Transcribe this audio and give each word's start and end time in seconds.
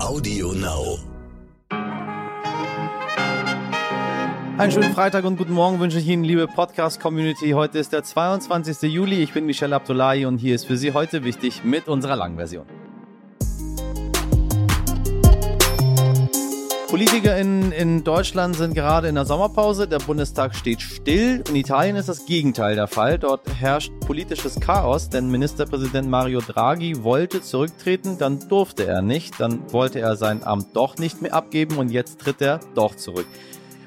Audio 0.00 0.52
Now. 0.52 0.98
Einen 4.56 4.70
schönen 4.70 4.92
Freitag 4.94 5.24
und 5.24 5.36
guten 5.36 5.52
Morgen 5.52 5.80
wünsche 5.80 5.98
ich 5.98 6.06
Ihnen, 6.06 6.22
liebe 6.22 6.46
Podcast-Community. 6.46 7.50
Heute 7.50 7.78
ist 7.78 7.92
der 7.92 8.04
22. 8.04 8.92
Juli. 8.92 9.22
Ich 9.22 9.32
bin 9.32 9.44
Michelle 9.44 9.74
Abdullahi 9.74 10.24
und 10.24 10.38
hier 10.38 10.54
ist 10.54 10.66
für 10.66 10.76
Sie 10.76 10.92
heute 10.92 11.24
wichtig 11.24 11.64
mit 11.64 11.88
unserer 11.88 12.14
Langversion. 12.14 12.66
Politiker 16.88 17.36
in, 17.36 17.70
in 17.72 18.02
Deutschland 18.02 18.56
sind 18.56 18.72
gerade 18.72 19.08
in 19.08 19.14
der 19.14 19.26
Sommerpause. 19.26 19.86
Der 19.86 19.98
Bundestag 19.98 20.54
steht 20.54 20.80
still. 20.80 21.44
In 21.46 21.54
Italien 21.54 21.96
ist 21.96 22.08
das 22.08 22.24
Gegenteil 22.24 22.76
der 22.76 22.86
Fall. 22.86 23.18
Dort 23.18 23.42
herrscht 23.60 23.92
politisches 24.00 24.58
Chaos, 24.58 25.10
denn 25.10 25.30
Ministerpräsident 25.30 26.08
Mario 26.08 26.40
Draghi 26.40 27.04
wollte 27.04 27.42
zurücktreten, 27.42 28.16
dann 28.16 28.48
durfte 28.48 28.86
er 28.86 29.02
nicht. 29.02 29.38
Dann 29.38 29.70
wollte 29.70 30.00
er 30.00 30.16
sein 30.16 30.42
Amt 30.42 30.74
doch 30.74 30.96
nicht 30.96 31.20
mehr 31.20 31.34
abgeben 31.34 31.76
und 31.76 31.90
jetzt 31.90 32.20
tritt 32.20 32.40
er 32.40 32.58
doch 32.74 32.96
zurück. 32.96 33.26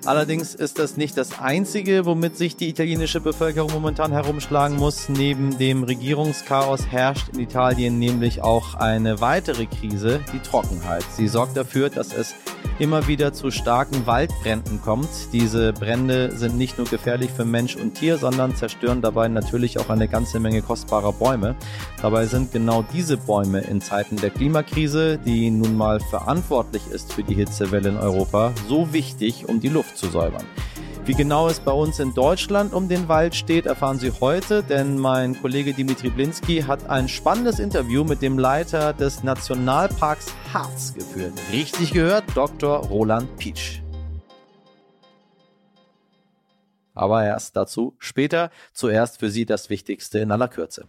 Allerdings 0.03 0.55
ist 0.55 0.79
das 0.79 0.97
nicht 0.97 1.15
das 1.15 1.39
Einzige, 1.39 2.07
womit 2.07 2.35
sich 2.35 2.55
die 2.55 2.69
italienische 2.69 3.21
Bevölkerung 3.21 3.71
momentan 3.71 4.11
herumschlagen 4.11 4.77
muss. 4.77 5.09
Neben 5.09 5.59
dem 5.59 5.83
Regierungschaos 5.83 6.87
herrscht 6.87 7.29
in 7.33 7.39
Italien 7.39 7.99
nämlich 7.99 8.41
auch 8.41 8.73
eine 8.73 9.21
weitere 9.21 9.67
Krise, 9.67 10.19
die 10.33 10.39
Trockenheit. 10.39 11.03
Sie 11.15 11.27
sorgt 11.27 11.55
dafür, 11.55 11.91
dass 11.91 12.13
es 12.13 12.33
immer 12.79 13.07
wieder 13.07 13.31
zu 13.31 13.51
starken 13.51 14.07
Waldbränden 14.07 14.81
kommt. 14.81 15.09
Diese 15.33 15.71
Brände 15.71 16.35
sind 16.35 16.57
nicht 16.57 16.79
nur 16.79 16.87
gefährlich 16.87 17.29
für 17.29 17.45
Mensch 17.45 17.75
und 17.75 17.93
Tier, 17.93 18.17
sondern 18.17 18.55
zerstören 18.55 19.03
dabei 19.03 19.27
natürlich 19.27 19.79
auch 19.79 19.89
eine 19.89 20.07
ganze 20.07 20.39
Menge 20.39 20.63
kostbarer 20.63 21.13
Bäume. 21.13 21.55
Dabei 22.01 22.25
sind 22.25 22.51
genau 22.51 22.83
diese 22.91 23.17
Bäume 23.17 23.61
in 23.61 23.81
Zeiten 23.81 24.15
der 24.15 24.31
Klimakrise, 24.31 25.19
die 25.19 25.51
nun 25.51 25.77
mal 25.77 25.99
verantwortlich 25.99 26.81
ist 26.91 27.13
für 27.13 27.23
die 27.23 27.35
Hitzewelle 27.35 27.89
in 27.89 27.97
Europa, 27.97 28.51
so 28.67 28.91
wichtig, 28.93 29.47
um 29.47 29.59
die 29.59 29.69
Luft 29.69 29.90
zu 29.95 30.07
säubern. 30.07 30.45
Wie 31.05 31.15
genau 31.15 31.47
es 31.47 31.59
bei 31.59 31.71
uns 31.71 31.99
in 31.99 32.13
Deutschland 32.13 32.73
um 32.73 32.87
den 32.87 33.07
Wald 33.07 33.33
steht, 33.35 33.65
erfahren 33.65 33.97
Sie 33.97 34.11
heute, 34.21 34.61
denn 34.61 34.99
mein 34.99 35.39
Kollege 35.41 35.73
Dimitri 35.73 36.09
Blinski 36.09 36.61
hat 36.61 36.89
ein 36.89 37.09
spannendes 37.09 37.57
Interview 37.57 38.03
mit 38.03 38.21
dem 38.21 38.37
Leiter 38.37 38.93
des 38.93 39.23
Nationalparks 39.23 40.27
Harz 40.53 40.93
geführt. 40.93 41.33
Richtig 41.51 41.91
gehört, 41.91 42.25
Dr. 42.35 42.77
Roland 42.85 43.35
Pietsch. 43.37 43.81
Aber 46.93 47.23
erst 47.25 47.55
dazu 47.55 47.95
später. 47.97 48.51
Zuerst 48.73 49.19
für 49.19 49.31
Sie 49.31 49.45
das 49.45 49.69
Wichtigste 49.71 50.19
in 50.19 50.31
aller 50.31 50.47
Kürze. 50.47 50.85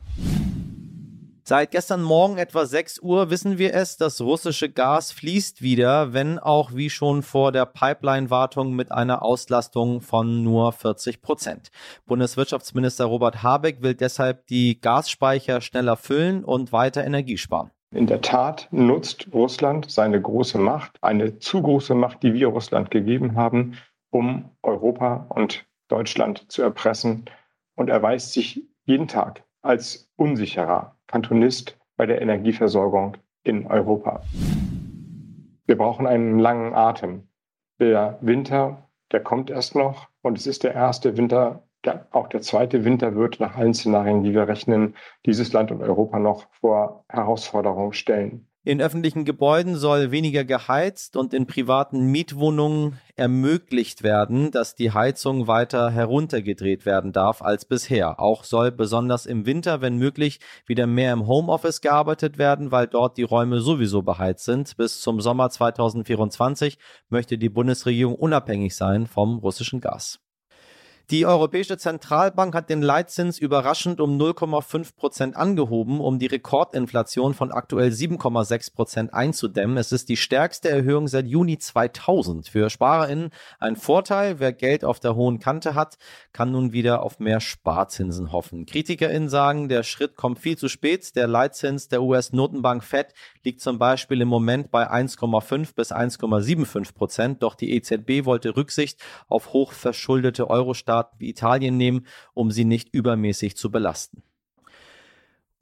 Seit 1.44 1.72
gestern 1.72 2.04
Morgen 2.04 2.38
etwa 2.38 2.64
6 2.64 3.00
Uhr 3.00 3.28
wissen 3.30 3.58
wir 3.58 3.74
es, 3.74 3.96
das 3.96 4.20
russische 4.20 4.70
Gas 4.70 5.10
fließt 5.10 5.60
wieder, 5.60 6.12
wenn 6.12 6.38
auch 6.38 6.70
wie 6.72 6.88
schon 6.88 7.22
vor 7.22 7.50
der 7.50 7.66
Pipeline-Wartung 7.66 8.76
mit 8.76 8.92
einer 8.92 9.24
Auslastung 9.24 10.02
von 10.02 10.44
nur 10.44 10.70
40 10.70 11.20
Prozent. 11.20 11.72
Bundeswirtschaftsminister 12.06 13.06
Robert 13.06 13.42
Habeck 13.42 13.82
will 13.82 13.96
deshalb 13.96 14.46
die 14.46 14.80
Gasspeicher 14.80 15.60
schneller 15.60 15.96
füllen 15.96 16.44
und 16.44 16.72
weiter 16.72 17.02
Energie 17.02 17.38
sparen. 17.38 17.72
In 17.92 18.06
der 18.06 18.20
Tat 18.20 18.68
nutzt 18.70 19.26
Russland 19.34 19.90
seine 19.90 20.22
große 20.22 20.58
Macht, 20.58 20.96
eine 21.02 21.40
zu 21.40 21.60
große 21.60 21.96
Macht, 21.96 22.22
die 22.22 22.34
wir 22.34 22.46
Russland 22.46 22.92
gegeben 22.92 23.34
haben, 23.34 23.76
um 24.10 24.48
Europa 24.62 25.26
und 25.30 25.64
Deutschland 25.88 26.44
zu 26.52 26.62
erpressen 26.62 27.24
und 27.74 27.90
erweist 27.90 28.32
sich 28.32 28.62
jeden 28.84 29.08
Tag 29.08 29.42
als 29.62 30.10
unsicherer 30.16 30.96
Kantonist 31.06 31.78
bei 31.96 32.06
der 32.06 32.20
Energieversorgung 32.20 33.16
in 33.44 33.66
Europa. 33.66 34.22
Wir 35.66 35.76
brauchen 35.76 36.06
einen 36.06 36.38
langen 36.38 36.74
Atem. 36.74 37.28
Der 37.78 38.18
Winter, 38.20 38.88
der 39.12 39.20
kommt 39.20 39.50
erst 39.50 39.74
noch 39.74 40.08
und 40.20 40.36
es 40.36 40.46
ist 40.46 40.64
der 40.64 40.74
erste 40.74 41.16
Winter, 41.16 41.62
der, 41.84 42.06
auch 42.10 42.28
der 42.28 42.42
zweite 42.42 42.84
Winter 42.84 43.14
wird 43.14 43.40
nach 43.40 43.56
allen 43.56 43.74
Szenarien, 43.74 44.22
die 44.22 44.34
wir 44.34 44.46
rechnen, 44.46 44.94
dieses 45.26 45.52
Land 45.52 45.70
und 45.70 45.82
Europa 45.82 46.18
noch 46.18 46.46
vor 46.60 47.04
Herausforderungen 47.08 47.92
stellen. 47.92 48.48
In 48.64 48.80
öffentlichen 48.80 49.24
Gebäuden 49.24 49.74
soll 49.74 50.12
weniger 50.12 50.44
geheizt 50.44 51.16
und 51.16 51.34
in 51.34 51.48
privaten 51.48 52.12
Mietwohnungen 52.12 53.00
ermöglicht 53.16 54.04
werden, 54.04 54.52
dass 54.52 54.76
die 54.76 54.92
Heizung 54.92 55.48
weiter 55.48 55.90
heruntergedreht 55.90 56.86
werden 56.86 57.12
darf 57.12 57.42
als 57.42 57.64
bisher. 57.64 58.20
Auch 58.20 58.44
soll 58.44 58.70
besonders 58.70 59.26
im 59.26 59.46
Winter, 59.46 59.80
wenn 59.80 59.96
möglich, 59.96 60.38
wieder 60.64 60.86
mehr 60.86 61.12
im 61.12 61.26
Homeoffice 61.26 61.80
gearbeitet 61.80 62.38
werden, 62.38 62.70
weil 62.70 62.86
dort 62.86 63.16
die 63.16 63.24
Räume 63.24 63.58
sowieso 63.58 64.02
beheizt 64.02 64.44
sind. 64.44 64.76
Bis 64.76 65.00
zum 65.00 65.20
Sommer 65.20 65.50
2024 65.50 66.78
möchte 67.08 67.38
die 67.38 67.48
Bundesregierung 67.48 68.14
unabhängig 68.14 68.76
sein 68.76 69.08
vom 69.08 69.38
russischen 69.40 69.80
Gas. 69.80 70.20
Die 71.10 71.26
Europäische 71.26 71.76
Zentralbank 71.76 72.54
hat 72.54 72.70
den 72.70 72.80
Leitzins 72.80 73.38
überraschend 73.38 74.00
um 74.00 74.16
0,5 74.18 74.94
Prozent 74.96 75.36
angehoben, 75.36 76.00
um 76.00 76.18
die 76.18 76.26
Rekordinflation 76.26 77.34
von 77.34 77.50
aktuell 77.50 77.90
7,6 77.90 78.74
Prozent 78.74 79.12
einzudämmen. 79.12 79.76
Es 79.76 79.92
ist 79.92 80.08
die 80.08 80.16
stärkste 80.16 80.70
Erhöhung 80.70 81.08
seit 81.08 81.26
Juni 81.26 81.58
2000. 81.58 82.48
Für 82.48 82.70
SparerInnen 82.70 83.30
ein 83.58 83.76
Vorteil. 83.76 84.38
Wer 84.38 84.52
Geld 84.52 84.84
auf 84.84 85.00
der 85.00 85.14
hohen 85.16 85.40
Kante 85.40 85.74
hat, 85.74 85.98
kann 86.32 86.52
nun 86.52 86.72
wieder 86.72 87.02
auf 87.02 87.18
mehr 87.18 87.40
Sparzinsen 87.40 88.32
hoffen. 88.32 88.64
KritikerInnen 88.64 89.28
sagen, 89.28 89.68
der 89.68 89.82
Schritt 89.82 90.16
kommt 90.16 90.38
viel 90.38 90.56
zu 90.56 90.68
spät. 90.68 91.16
Der 91.16 91.26
Leitzins 91.26 91.88
der 91.88 92.02
US-Notenbank 92.02 92.84
Fed 92.84 93.12
liegt 93.44 93.60
zum 93.60 93.78
Beispiel 93.78 94.20
im 94.20 94.28
Moment 94.28 94.70
bei 94.70 94.90
1,5 94.90 95.74
bis 95.74 95.92
1,75 95.92 96.94
Prozent. 96.94 97.42
Doch 97.42 97.54
die 97.54 97.72
EZB 97.72 98.24
wollte 98.24 98.56
Rücksicht 98.56 99.00
auf 99.28 99.52
hochverschuldete 99.52 100.48
Euro-Staaten 100.48 100.92
Staaten 100.92 101.16
wie 101.18 101.30
Italien 101.30 101.76
nehmen, 101.76 102.06
um 102.34 102.50
sie 102.50 102.64
nicht 102.64 102.92
übermäßig 102.92 103.56
zu 103.56 103.70
belasten. 103.70 104.22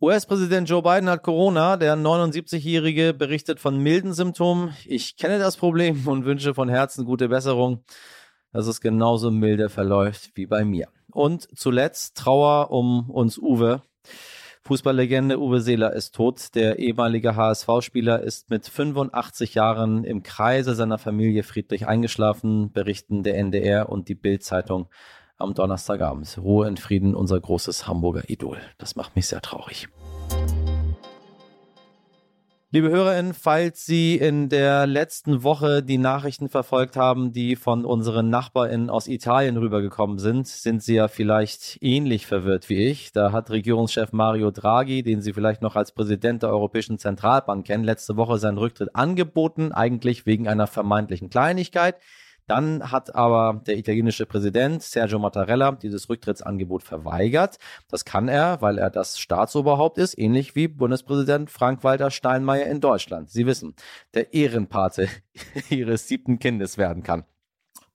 US-Präsident 0.00 0.68
Joe 0.68 0.82
Biden 0.82 1.10
hat 1.10 1.22
Corona. 1.22 1.76
Der 1.76 1.94
79-Jährige 1.94 3.12
berichtet 3.12 3.60
von 3.60 3.78
milden 3.78 4.14
Symptomen. 4.14 4.74
Ich 4.86 5.16
kenne 5.16 5.38
das 5.38 5.56
Problem 5.56 6.08
und 6.08 6.24
wünsche 6.24 6.54
von 6.54 6.68
Herzen 6.68 7.04
gute 7.04 7.28
Besserung, 7.28 7.84
dass 8.52 8.66
es 8.66 8.80
genauso 8.80 9.30
milde 9.30 9.68
verläuft 9.68 10.30
wie 10.34 10.46
bei 10.46 10.64
mir. 10.64 10.88
Und 11.12 11.48
zuletzt 11.56 12.16
Trauer 12.16 12.70
um 12.70 13.10
uns 13.10 13.36
Uwe. 13.38 13.82
Fußballlegende 14.62 15.40
Uwe 15.40 15.60
Seeler 15.60 15.94
ist 15.94 16.14
tot. 16.14 16.54
Der 16.54 16.78
ehemalige 16.78 17.34
HSV-Spieler 17.34 18.20
ist 18.20 18.50
mit 18.50 18.68
85 18.68 19.54
Jahren 19.54 20.04
im 20.04 20.22
Kreise 20.22 20.74
seiner 20.74 20.98
Familie 20.98 21.42
friedlich 21.42 21.86
eingeschlafen, 21.86 22.70
berichten 22.72 23.22
der 23.22 23.36
NDR 23.38 23.88
und 23.88 24.08
die 24.08 24.14
Bild-Zeitung 24.14 24.88
am 25.38 25.54
Donnerstagabend. 25.54 26.38
Ruhe 26.40 26.68
in 26.68 26.76
Frieden, 26.76 27.14
unser 27.14 27.40
großes 27.40 27.86
Hamburger 27.86 28.28
Idol. 28.28 28.58
Das 28.76 28.96
macht 28.96 29.16
mich 29.16 29.26
sehr 29.26 29.40
traurig. 29.40 29.88
Liebe 32.72 32.88
HörerInnen, 32.88 33.34
falls 33.34 33.84
Sie 33.84 34.14
in 34.14 34.48
der 34.48 34.86
letzten 34.86 35.42
Woche 35.42 35.82
die 35.82 35.98
Nachrichten 35.98 36.48
verfolgt 36.48 36.96
haben, 36.96 37.32
die 37.32 37.56
von 37.56 37.84
unseren 37.84 38.30
NachbarInnen 38.30 38.90
aus 38.90 39.08
Italien 39.08 39.56
rübergekommen 39.56 40.20
sind, 40.20 40.46
sind 40.46 40.80
Sie 40.80 40.94
ja 40.94 41.08
vielleicht 41.08 41.78
ähnlich 41.80 42.28
verwirrt 42.28 42.68
wie 42.68 42.86
ich. 42.86 43.10
Da 43.10 43.32
hat 43.32 43.50
Regierungschef 43.50 44.12
Mario 44.12 44.52
Draghi, 44.52 45.02
den 45.02 45.20
Sie 45.20 45.32
vielleicht 45.32 45.62
noch 45.62 45.74
als 45.74 45.90
Präsident 45.90 46.44
der 46.44 46.50
Europäischen 46.50 47.00
Zentralbank 47.00 47.66
kennen, 47.66 47.82
letzte 47.82 48.16
Woche 48.16 48.38
seinen 48.38 48.58
Rücktritt 48.58 48.94
angeboten, 48.94 49.72
eigentlich 49.72 50.24
wegen 50.24 50.46
einer 50.46 50.68
vermeintlichen 50.68 51.28
Kleinigkeit. 51.28 51.96
Dann 52.46 52.90
hat 52.90 53.14
aber 53.14 53.62
der 53.66 53.76
italienische 53.76 54.26
Präsident 54.26 54.82
Sergio 54.82 55.18
Mattarella 55.18 55.72
dieses 55.72 56.08
Rücktrittsangebot 56.08 56.82
verweigert. 56.82 57.58
Das 57.88 58.04
kann 58.04 58.28
er, 58.28 58.60
weil 58.60 58.78
er 58.78 58.90
das 58.90 59.18
Staatsoberhaupt 59.18 59.98
ist, 59.98 60.18
ähnlich 60.18 60.54
wie 60.54 60.68
Bundespräsident 60.68 61.50
Frank-Walter 61.50 62.10
Steinmeier 62.10 62.66
in 62.66 62.80
Deutschland. 62.80 63.30
Sie 63.30 63.46
wissen, 63.46 63.74
der 64.14 64.34
Ehrenpate 64.34 65.08
ihres 65.70 66.08
siebten 66.08 66.38
Kindes 66.38 66.78
werden 66.78 67.02
kann. 67.02 67.24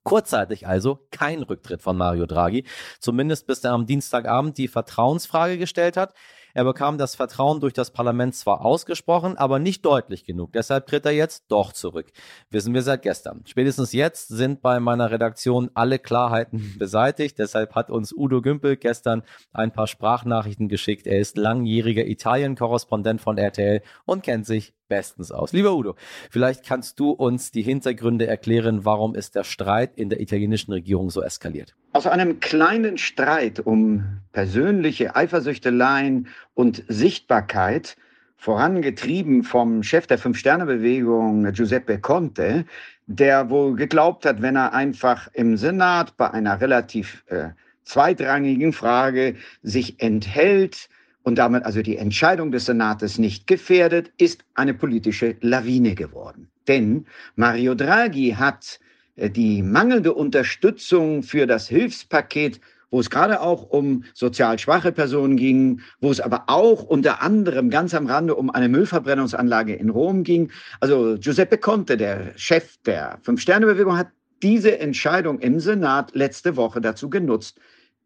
Kurzzeitig 0.04 0.68
also 0.68 1.00
kein 1.10 1.42
Rücktritt 1.42 1.82
von 1.82 1.98
Mario 1.98 2.28
Draghi, 2.28 2.64
zumindest 3.00 3.48
bis 3.48 3.64
er 3.64 3.72
am 3.72 3.88
Dienstagabend 3.88 4.58
die 4.58 4.68
Vertrauensfrage 4.68 5.58
gestellt 5.58 5.98
hat. 5.98 6.14
Er 6.56 6.64
bekam 6.64 6.98
das 6.98 7.16
Vertrauen 7.16 7.60
durch 7.60 7.74
das 7.74 7.92
Parlament 7.92 8.34
zwar 8.34 8.64
ausgesprochen, 8.64 9.38
aber 9.38 9.60
nicht 9.60 9.86
deutlich 9.86 10.24
genug. 10.24 10.54
Deshalb 10.54 10.88
tritt 10.88 11.06
er 11.06 11.12
jetzt 11.12 11.44
doch 11.50 11.74
zurück. 11.74 12.14
Wissen 12.50 12.74
wir 12.74 12.82
seit 12.82 13.02
gestern. 13.02 13.42
Spätestens 13.46 13.92
jetzt 13.92 14.30
sind 14.30 14.62
bei 14.62 14.80
meiner 14.80 15.12
Redaktion 15.12 15.70
alle 15.74 16.00
Klarheiten 16.00 16.76
beseitigt. 16.80 17.40
Deshalb 17.40 17.76
hat 17.76 17.92
uns 17.92 18.14
Udo 18.16 18.42
Gümpel 18.42 18.78
gestern 18.78 19.24
ein 19.52 19.74
paar 19.74 19.88
Sprachnachrichten 19.88 20.70
geschickt. 20.70 21.08
Er 21.08 21.20
ist 21.20 21.38
langjähriger 21.38 22.06
Italien-Korrespondent 22.08 23.20
von 23.20 23.38
RTL 23.38 23.82
und 24.06 24.24
kennt 24.24 24.46
sich 24.46 24.74
bestens 24.88 25.32
aus. 25.32 25.54
Lieber 25.54 25.76
Udo, 25.76 25.96
vielleicht 26.30 26.66
kannst 26.66 27.00
du 27.00 27.12
uns 27.12 27.52
die 27.52 27.62
Hintergründe 27.62 28.28
erklären, 28.28 28.86
warum 28.86 29.16
ist 29.16 29.36
der 29.36 29.44
Streit 29.44 29.92
in 29.96 30.10
der 30.10 30.20
italienischen 30.20 30.72
Regierung 30.72 31.10
so 31.10 31.22
eskaliert? 31.22 31.76
Aus 31.94 32.08
einem 32.08 32.40
kleinen 32.40 32.98
Streit 32.98 33.60
um 33.60 34.22
persönliche 34.32 35.16
Eifersüchteleien 35.16 36.28
und 36.54 36.84
Sichtbarkeit 36.88 37.98
vorangetrieben 38.38 39.44
vom 39.44 39.82
Chef 39.82 40.08
der 40.08 40.18
Fünf-Sterne-Bewegung, 40.18 41.52
Giuseppe 41.54 42.00
Conte, 42.00 42.66
der 43.08 43.50
wohl 43.50 43.76
geglaubt 43.76 44.26
hat, 44.26 44.42
wenn 44.42 44.56
er 44.56 44.74
einfach 44.74 45.30
im 45.34 45.58
Senat 45.58 46.18
bei 46.18 46.30
einer 46.30 46.60
relativ 46.60 47.24
äh, 47.28 47.50
zweitrangigen 47.84 48.74
Frage 48.74 49.36
sich 49.62 50.02
enthält 50.02 50.90
und 51.26 51.40
damit 51.40 51.66
also 51.66 51.82
die 51.82 51.98
Entscheidung 51.98 52.52
des 52.52 52.66
Senates 52.66 53.18
nicht 53.18 53.48
gefährdet, 53.48 54.12
ist 54.18 54.46
eine 54.54 54.76
politische 54.76 55.36
Lawine 55.42 55.96
geworden. 55.96 56.50
Denn 56.68 57.08
Mario 57.36 57.74
Draghi 57.74 58.36
hat 58.38 58.80
äh, 59.16 59.30
die 59.30 59.64
mangelnde 59.64 60.14
Unterstützung 60.14 61.24
für 61.24 61.48
das 61.48 61.68
Hilfspaket 61.68 62.62
wo 62.92 63.00
es 63.02 63.10
gerade 63.10 63.42
auch 63.42 63.64
um 63.72 64.06
sozial 64.14 64.58
schwache 64.58 64.94
Personen 64.94 65.36
ging, 65.36 65.82
wo 66.00 66.12
es 66.12 66.22
aber 66.22 66.46
auch 66.48 66.84
unter 66.84 67.22
anderem 67.22 67.70
ganz 67.70 67.94
am 67.94 68.06
Rande 68.06 68.36
um 68.36 68.50
eine 68.50 68.70
Müllverbrennungsanlage 68.70 69.76
in 69.76 69.90
Rom 69.90 70.24
ging. 70.24 70.50
Also 70.80 71.18
Giuseppe 71.20 71.58
Conte, 71.58 71.98
der 71.98 72.32
Chef 72.38 72.78
der 72.86 73.18
Fünf-Sterne-Bewegung, 73.24 73.98
hat 73.98 74.08
diese 74.42 74.80
Entscheidung 74.80 75.40
im 75.40 75.60
Senat 75.60 76.16
letzte 76.16 76.56
Woche 76.56 76.80
dazu 76.80 77.10
genutzt, 77.10 77.60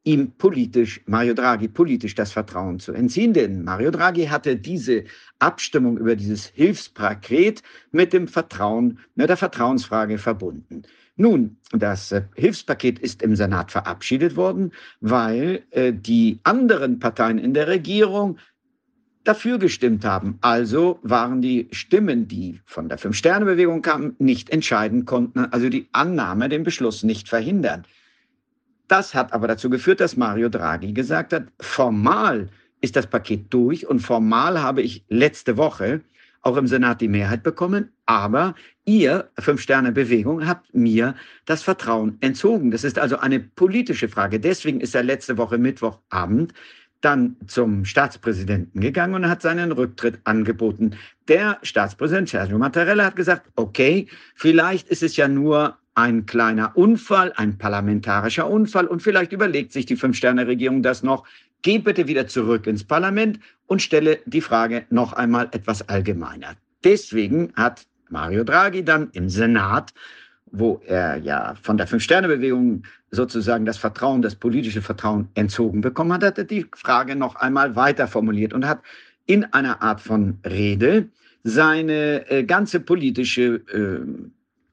ihm 0.10 0.32
politisch, 0.32 1.02
Mario 1.06 1.36
Draghi 1.36 1.68
politisch 1.68 2.16
das 2.16 2.32
Vertrauen 2.32 2.80
zu 2.80 2.94
entziehen. 2.94 3.34
Denn 3.34 3.64
Mario 3.64 3.92
Draghi 3.92 4.26
hatte 4.26 4.56
diese 4.56 5.04
Abstimmung 5.38 5.98
über 5.98 6.16
dieses 6.16 6.48
Hilfspaket 6.48 7.62
mit 7.92 8.12
dem 8.12 8.28
Vertrauen, 8.28 9.00
mit 9.16 9.30
der 9.30 9.38
Vertrauensfrage 9.38 10.18
verbunden. 10.18 10.82
Nun, 11.16 11.58
das 11.72 12.12
äh, 12.12 12.24
Hilfspaket 12.36 12.98
ist 12.98 13.22
im 13.22 13.36
Senat 13.36 13.72
verabschiedet 13.72 14.36
worden, 14.36 14.72
weil 15.02 15.64
äh, 15.72 15.94
die 15.94 16.40
anderen 16.44 17.00
Parteien 17.00 17.38
in 17.38 17.54
der 17.54 17.68
Regierung 17.68 18.38
dafür 19.26 19.60
gestimmt 19.60 20.06
haben. 20.06 20.38
Also 20.42 20.98
waren 21.04 21.42
die 21.42 21.68
Stimmen, 21.72 22.28
die 22.28 22.62
von 22.66 22.90
der 22.90 22.98
Fünf-Sterne-Bewegung 22.98 23.82
kamen, 23.82 24.16
nicht 24.18 24.50
entscheiden 24.50 25.06
konnten, 25.06 25.40
also 25.52 25.70
die 25.70 25.88
Annahme, 25.92 26.50
den 26.50 26.64
Beschluss 26.64 27.04
nicht 27.04 27.28
verhindern. 27.28 27.84
Das 28.90 29.14
hat 29.14 29.34
aber 29.34 29.48
dazu 29.48 29.70
geführt, 29.70 30.00
dass 30.02 30.18
Mario 30.18 30.50
Draghi 30.50 30.92
gesagt 30.94 31.32
hat, 31.32 31.44
formal 31.62 32.50
ist 32.82 32.96
das 32.96 33.08
Paket 33.08 33.54
durch 33.54 33.88
und 33.88 34.00
formal 34.00 34.62
habe 34.62 34.82
ich 34.82 35.06
letzte 35.10 35.58
Woche 35.58 36.02
auch 36.42 36.58
im 36.58 36.68
Senat 36.68 37.00
die 37.02 37.08
Mehrheit 37.08 37.44
bekommen, 37.44 37.92
aber 38.06 38.56
ihr, 38.86 39.30
Fünf-Sterne-Bewegung, 39.38 40.48
habt 40.48 40.74
mir 40.74 41.14
das 41.46 41.62
Vertrauen 41.62 42.18
entzogen. 42.22 42.72
Das 42.72 42.84
ist 42.84 42.98
also 42.98 43.18
eine 43.20 43.40
politische 43.40 44.10
Frage. 44.10 44.40
Deswegen 44.40 44.82
ist 44.82 44.96
er 44.96 45.04
letzte 45.04 45.38
Woche 45.38 45.58
Mittwochabend 45.58 46.54
dann 47.02 47.36
zum 47.46 47.86
Staatspräsidenten 47.86 48.82
gegangen 48.82 49.16
und 49.16 49.30
hat 49.30 49.42
seinen 49.42 49.72
Rücktritt 49.72 50.20
angeboten. 50.24 50.96
Der 51.28 51.60
Staatspräsident 51.62 52.30
Sergio 52.30 52.58
Mattarella 52.58 53.06
hat 53.06 53.16
gesagt, 53.16 53.50
okay, 53.56 54.08
vielleicht 54.36 54.88
ist 54.90 55.04
es 55.04 55.16
ja 55.16 55.28
nur 55.28 55.78
ein 56.00 56.26
kleiner 56.26 56.76
Unfall, 56.76 57.34
ein 57.36 57.58
parlamentarischer 57.58 58.50
Unfall 58.50 58.88
und 58.88 59.02
vielleicht 59.02 59.34
überlegt 59.34 59.74
sich 59.74 59.86
die 59.86 59.96
Fünf-Sterne-Regierung 59.96 60.82
das 60.82 61.04
noch 61.04 61.26
Geh 61.62 61.78
bitte 61.78 62.08
wieder 62.08 62.26
zurück 62.26 62.68
ins 62.68 62.86
Parlament 62.86 63.40
und 63.68 63.82
stelle 63.82 64.20
die 64.26 64.40
Frage 64.40 64.86
noch 64.90 65.12
einmal 65.12 65.50
etwas 65.52 65.88
allgemeiner. 65.90 66.56
Deswegen 66.86 67.52
hat 67.56 67.86
Mario 68.10 68.46
Draghi 68.46 68.84
dann 68.84 69.10
im 69.12 69.28
Senat, 69.28 69.94
wo 70.52 70.82
er 70.86 71.18
ja 71.18 71.56
von 71.62 71.76
der 71.76 71.86
Fünf-Sterne-Bewegung 71.86 72.84
sozusagen 73.12 73.66
das 73.66 73.78
Vertrauen, 73.78 74.22
das 74.22 74.36
politische 74.36 74.82
Vertrauen 74.82 75.28
entzogen 75.34 75.82
bekommen 75.82 76.14
hat, 76.14 76.24
hat 76.24 76.38
er 76.38 76.46
die 76.46 76.66
Frage 76.74 77.18
noch 77.18 77.36
einmal 77.36 77.76
weiter 77.76 78.08
formuliert 78.08 78.54
und 78.54 78.66
hat 78.66 78.82
in 79.26 79.44
einer 79.54 79.82
Art 79.82 80.00
von 80.00 80.40
Rede 80.46 81.10
seine 81.44 82.30
äh, 82.32 82.44
ganze 82.46 82.80
politische 82.80 83.62
äh, 83.68 84.00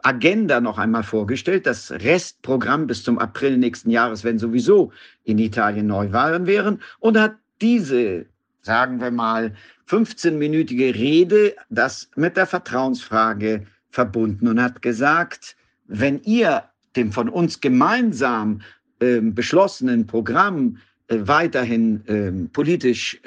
Agenda 0.07 0.61
noch 0.61 0.79
einmal 0.79 1.03
vorgestellt. 1.03 1.67
Das 1.67 1.91
Restprogramm 1.91 2.87
bis 2.87 3.03
zum 3.03 3.19
April 3.19 3.59
nächsten 3.59 3.91
Jahres, 3.91 4.23
wenn 4.23 4.39
sowieso 4.39 4.93
in 5.25 5.39
Italien 5.39 5.89
Neuwahlen 5.89 6.47
wären, 6.47 6.81
und 7.01 7.19
hat 7.19 7.35
diese, 7.61 8.27
sagen 8.63 9.01
wir 9.01 9.11
mal, 9.11 9.53
15-minütige 9.89 10.95
Rede 10.95 11.57
das 11.71 12.09
mit 12.15 12.37
der 12.37 12.47
Vertrauensfrage 12.47 13.67
verbunden 13.91 14.47
und 14.47 14.63
hat 14.63 14.81
gesagt, 14.81 15.57
wenn 15.87 16.21
ihr 16.23 16.63
dem 16.95 17.11
von 17.11 17.29
uns 17.29 17.61
gemeinsam 17.61 18.61
äh, 19.01 19.21
beschlossenen 19.21 20.07
Programm 20.07 20.79
äh, 21.09 21.19
weiterhin 21.23 22.07
äh, 22.07 22.33
politisch 22.53 23.21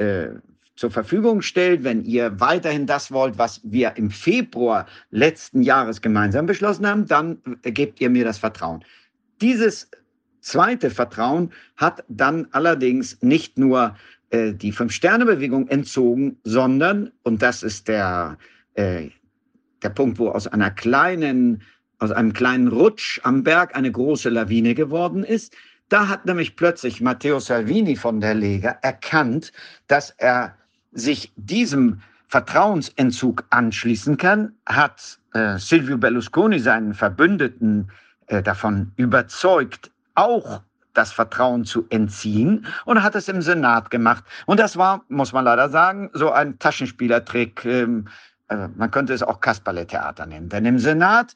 zur 0.79 0.91
Verfügung 0.91 1.41
stellt, 1.41 1.83
wenn 1.83 2.05
ihr 2.05 2.39
weiterhin 2.39 2.85
das 2.85 3.11
wollt, 3.11 3.37
was 3.37 3.59
wir 3.65 3.97
im 3.97 4.09
Februar 4.09 4.85
letzten 5.11 5.61
Jahres 5.61 5.99
gemeinsam 5.99 6.45
beschlossen 6.45 6.87
haben, 6.87 7.05
dann 7.05 7.39
gebt 7.63 7.99
ihr 7.99 8.09
mir 8.09 8.23
das 8.23 8.37
Vertrauen. 8.37 8.85
Dieses 9.41 9.91
zweite 10.39 10.89
Vertrauen 10.89 11.51
hat 11.75 12.05
dann 12.07 12.47
allerdings 12.51 13.21
nicht 13.21 13.57
nur 13.57 13.93
äh, 14.29 14.53
die 14.53 14.71
Fünf-Sterne-Bewegung 14.71 15.67
entzogen, 15.67 16.37
sondern, 16.45 17.11
und 17.23 17.41
das 17.41 17.61
ist 17.61 17.89
der, 17.89 18.37
äh, 18.75 19.09
der 19.83 19.89
Punkt, 19.89 20.17
wo 20.17 20.29
aus 20.29 20.47
einer 20.47 20.71
kleinen, 20.71 21.61
aus 21.97 22.11
einem 22.11 22.31
kleinen 22.31 22.69
Rutsch 22.69 23.19
am 23.23 23.43
Berg 23.43 23.75
eine 23.75 23.91
große 23.91 24.29
Lawine 24.29 24.75
geworden 24.75 25.25
ist, 25.25 25.57
da 25.89 26.07
hat 26.07 26.25
nämlich 26.25 26.55
plötzlich 26.55 27.01
Matteo 27.01 27.41
Salvini 27.41 27.97
von 27.97 28.21
der 28.21 28.35
Lega 28.35 28.77
erkannt, 28.81 29.51
dass 29.87 30.11
er 30.11 30.55
sich 30.91 31.31
diesem 31.35 32.01
Vertrauensentzug 32.27 33.43
anschließen 33.49 34.17
kann, 34.17 34.53
hat 34.65 35.19
äh, 35.33 35.57
Silvio 35.57 35.97
Berlusconi 35.97 36.59
seinen 36.59 36.93
Verbündeten 36.93 37.89
äh, 38.27 38.43
davon 38.43 38.91
überzeugt, 38.97 39.91
auch 40.15 40.61
das 40.93 41.11
Vertrauen 41.11 41.65
zu 41.65 41.85
entziehen 41.89 42.65
und 42.85 43.01
hat 43.01 43.15
es 43.15 43.27
im 43.29 43.41
Senat 43.41 43.89
gemacht. 43.89 44.23
Und 44.45 44.59
das 44.59 44.77
war, 44.77 45.03
muss 45.07 45.33
man 45.33 45.45
leider 45.45 45.69
sagen, 45.69 46.09
so 46.13 46.31
ein 46.31 46.59
Taschenspielertrick. 46.59 47.65
Ähm, 47.65 48.07
äh, 48.49 48.67
man 48.75 48.91
könnte 48.91 49.13
es 49.13 49.23
auch 49.23 49.39
Kasperle-Theater 49.39 50.25
nennen. 50.25 50.49
Denn 50.49 50.65
im 50.65 50.79
Senat 50.79 51.35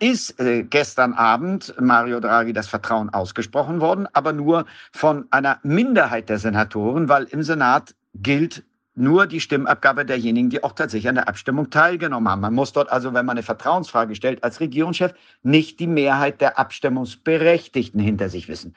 ist 0.00 0.38
äh, 0.40 0.64
gestern 0.64 1.12
Abend 1.14 1.74
Mario 1.80 2.20
Draghi 2.20 2.52
das 2.52 2.66
Vertrauen 2.66 3.10
ausgesprochen 3.10 3.80
worden, 3.80 4.08
aber 4.12 4.32
nur 4.32 4.66
von 4.92 5.26
einer 5.30 5.58
Minderheit 5.62 6.28
der 6.28 6.38
Senatoren, 6.38 7.08
weil 7.08 7.24
im 7.24 7.42
Senat 7.42 7.94
gilt 8.14 8.64
nur 8.94 9.26
die 9.26 9.40
Stimmabgabe 9.40 10.04
derjenigen, 10.04 10.50
die 10.50 10.62
auch 10.62 10.72
tatsächlich 10.72 11.08
an 11.08 11.16
der 11.16 11.28
Abstimmung 11.28 11.70
teilgenommen 11.70 12.28
haben. 12.28 12.40
Man 12.40 12.54
muss 12.54 12.72
dort 12.72 12.90
also, 12.90 13.12
wenn 13.12 13.26
man 13.26 13.36
eine 13.36 13.42
Vertrauensfrage 13.42 14.14
stellt, 14.14 14.44
als 14.44 14.60
Regierungschef 14.60 15.14
nicht 15.42 15.80
die 15.80 15.86
Mehrheit 15.86 16.40
der 16.40 16.58
Abstimmungsberechtigten 16.58 18.00
hinter 18.00 18.28
sich 18.28 18.48
wissen. 18.48 18.74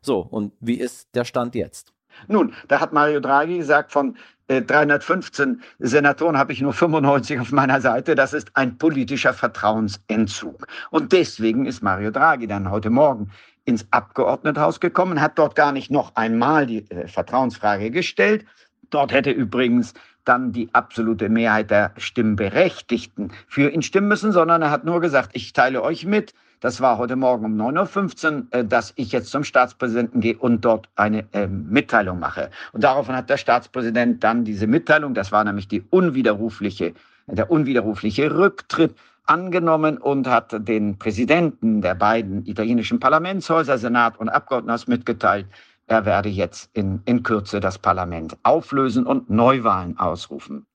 So, 0.00 0.20
und 0.20 0.52
wie 0.60 0.80
ist 0.80 1.14
der 1.14 1.24
Stand 1.24 1.54
jetzt? 1.54 1.92
Nun, 2.28 2.52
da 2.68 2.80
hat 2.80 2.92
Mario 2.92 3.20
Draghi 3.20 3.58
gesagt, 3.58 3.92
von 3.92 4.16
äh, 4.48 4.60
315 4.60 5.62
Senatoren 5.78 6.36
habe 6.36 6.52
ich 6.52 6.60
nur 6.60 6.72
95 6.72 7.40
auf 7.40 7.52
meiner 7.52 7.80
Seite. 7.80 8.14
Das 8.14 8.32
ist 8.32 8.50
ein 8.54 8.76
politischer 8.78 9.32
Vertrauensentzug. 9.32 10.66
Und 10.90 11.12
deswegen 11.12 11.66
ist 11.66 11.82
Mario 11.82 12.10
Draghi 12.10 12.46
dann 12.46 12.70
heute 12.70 12.90
Morgen 12.90 13.30
ins 13.64 13.86
Abgeordnetenhaus 13.92 14.80
gekommen, 14.80 15.20
hat 15.20 15.38
dort 15.38 15.54
gar 15.54 15.72
nicht 15.72 15.90
noch 15.90 16.16
einmal 16.16 16.66
die 16.66 16.90
äh, 16.90 17.06
Vertrauensfrage 17.06 17.90
gestellt, 17.90 18.44
Dort 18.92 19.10
hätte 19.12 19.30
übrigens 19.30 19.94
dann 20.24 20.52
die 20.52 20.68
absolute 20.72 21.28
Mehrheit 21.28 21.70
der 21.70 21.92
Stimmberechtigten 21.96 23.32
für 23.48 23.70
ihn 23.70 23.82
stimmen 23.82 24.08
müssen, 24.08 24.32
sondern 24.32 24.62
er 24.62 24.70
hat 24.70 24.84
nur 24.84 25.00
gesagt, 25.00 25.30
ich 25.32 25.52
teile 25.52 25.82
euch 25.82 26.04
mit, 26.06 26.34
das 26.60 26.80
war 26.80 26.98
heute 26.98 27.16
Morgen 27.16 27.44
um 27.46 27.60
9.15 27.60 28.34
Uhr, 28.34 28.46
äh, 28.50 28.64
dass 28.64 28.92
ich 28.96 29.10
jetzt 29.10 29.30
zum 29.30 29.42
Staatspräsidenten 29.42 30.20
gehe 30.20 30.36
und 30.36 30.64
dort 30.64 30.88
eine 30.94 31.24
äh, 31.32 31.48
Mitteilung 31.48 32.20
mache. 32.20 32.50
Und 32.72 32.84
daraufhin 32.84 33.16
hat 33.16 33.30
der 33.30 33.38
Staatspräsident 33.38 34.22
dann 34.22 34.44
diese 34.44 34.68
Mitteilung, 34.68 35.14
das 35.14 35.32
war 35.32 35.42
nämlich 35.42 35.66
die 35.66 35.82
unwiderrufliche, 35.90 36.92
der 37.26 37.50
unwiderrufliche 37.50 38.32
Rücktritt, 38.36 38.94
angenommen 39.24 39.98
und 39.98 40.26
hat 40.26 40.68
den 40.68 40.98
Präsidenten 40.98 41.80
der 41.80 41.94
beiden 41.94 42.44
italienischen 42.44 42.98
Parlamentshäuser, 42.98 43.78
Senat 43.78 44.18
und 44.18 44.28
Abgeordnetenhaus 44.28 44.88
mitgeteilt, 44.88 45.46
er 45.86 46.06
werde 46.06 46.28
jetzt 46.28 46.70
in, 46.74 47.02
in 47.04 47.22
Kürze 47.22 47.60
das 47.60 47.78
Parlament 47.78 48.36
auflösen 48.42 49.06
und 49.06 49.30
Neuwahlen 49.30 49.98
ausrufen. 49.98 50.66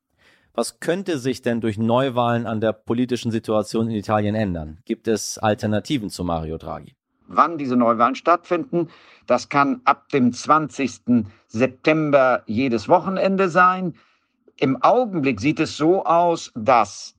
Was 0.54 0.80
könnte 0.80 1.20
sich 1.20 1.42
denn 1.42 1.62
durch 1.62 1.78
Neuwahlen 1.78 2.48
an 2.48 2.62
der 2.62 2.74
politischen 2.74 3.32
Situation 3.32 3.90
in 3.90 3.96
Italien 3.96 4.34
ändern? 4.34 4.80
Gibt 4.86 5.08
es 5.08 5.38
Alternativen 5.38 6.10
zu 6.10 6.24
Mario 6.24 6.58
Draghi? 6.58 6.96
Wann 7.28 7.58
diese 7.58 7.76
Neuwahlen 7.76 8.16
stattfinden, 8.16 8.88
das 9.28 9.50
kann 9.50 9.82
ab 9.84 10.10
dem 10.10 10.34
20. 10.34 11.26
September 11.48 12.44
jedes 12.48 12.90
Wochenende 12.90 13.50
sein. 13.50 13.96
Im 14.56 14.82
Augenblick 14.82 15.42
sieht 15.42 15.60
es 15.60 15.78
so 15.78 16.06
aus, 16.06 16.52
dass 16.56 17.17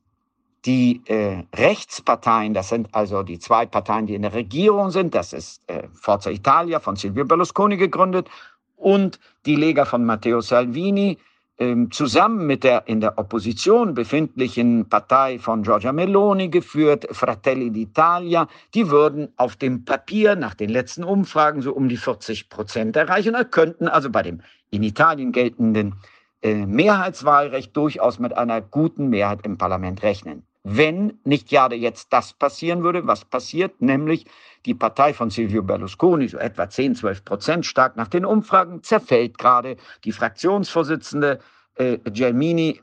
die 0.68 1.00
äh, 1.06 1.44
Rechtsparteien, 1.56 2.52
das 2.52 2.68
sind 2.68 2.94
also 2.94 3.22
die 3.22 3.38
zwei 3.38 3.64
Parteien, 3.64 4.06
die 4.06 4.14
in 4.14 4.20
der 4.20 4.34
Regierung 4.34 4.90
sind, 4.90 5.14
das 5.14 5.32
ist 5.32 5.62
äh, 5.66 5.88
Forza 5.94 6.28
Italia 6.28 6.78
von 6.78 6.94
Silvio 6.94 7.24
Berlusconi 7.24 7.78
gegründet 7.78 8.28
und 8.76 9.18
die 9.46 9.56
Lega 9.56 9.86
von 9.86 10.04
Matteo 10.04 10.42
Salvini, 10.42 11.16
ähm, 11.56 11.90
zusammen 11.90 12.46
mit 12.46 12.64
der 12.64 12.86
in 12.86 13.00
der 13.00 13.16
Opposition 13.16 13.94
befindlichen 13.94 14.86
Partei 14.90 15.38
von 15.38 15.62
Giorgia 15.62 15.90
Meloni 15.90 16.50
geführt, 16.50 17.06
Fratelli 17.12 17.70
d'Italia, 17.70 18.46
die 18.74 18.90
würden 18.90 19.32
auf 19.38 19.56
dem 19.56 19.86
Papier 19.86 20.36
nach 20.36 20.52
den 20.52 20.68
letzten 20.68 21.02
Umfragen 21.02 21.62
so 21.62 21.72
um 21.72 21.88
die 21.88 21.96
40 21.96 22.50
Prozent 22.50 22.94
erreichen 22.94 23.34
und 23.34 23.50
könnten 23.50 23.88
also 23.88 24.10
bei 24.10 24.22
dem 24.22 24.42
in 24.70 24.82
Italien 24.82 25.32
geltenden 25.32 25.94
äh, 26.42 26.66
Mehrheitswahlrecht 26.66 27.74
durchaus 27.74 28.18
mit 28.18 28.36
einer 28.36 28.60
guten 28.60 29.08
Mehrheit 29.08 29.46
im 29.46 29.56
Parlament 29.56 30.02
rechnen. 30.02 30.42
Wenn 30.64 31.18
nicht 31.24 31.48
gerade 31.48 31.76
jetzt 31.76 32.12
das 32.12 32.32
passieren 32.32 32.82
würde, 32.82 33.06
was 33.06 33.24
passiert, 33.24 33.80
nämlich 33.80 34.26
die 34.66 34.74
Partei 34.74 35.14
von 35.14 35.30
Silvio 35.30 35.62
Berlusconi, 35.62 36.28
so 36.28 36.38
etwa 36.38 36.68
10, 36.68 36.96
12 36.96 37.24
Prozent 37.24 37.66
stark 37.66 37.96
nach 37.96 38.08
den 38.08 38.24
Umfragen, 38.24 38.82
zerfällt 38.82 39.38
gerade. 39.38 39.76
Die 40.04 40.12
Fraktionsvorsitzende 40.12 41.38
äh, 41.76 41.98
Gelmini, 41.98 42.80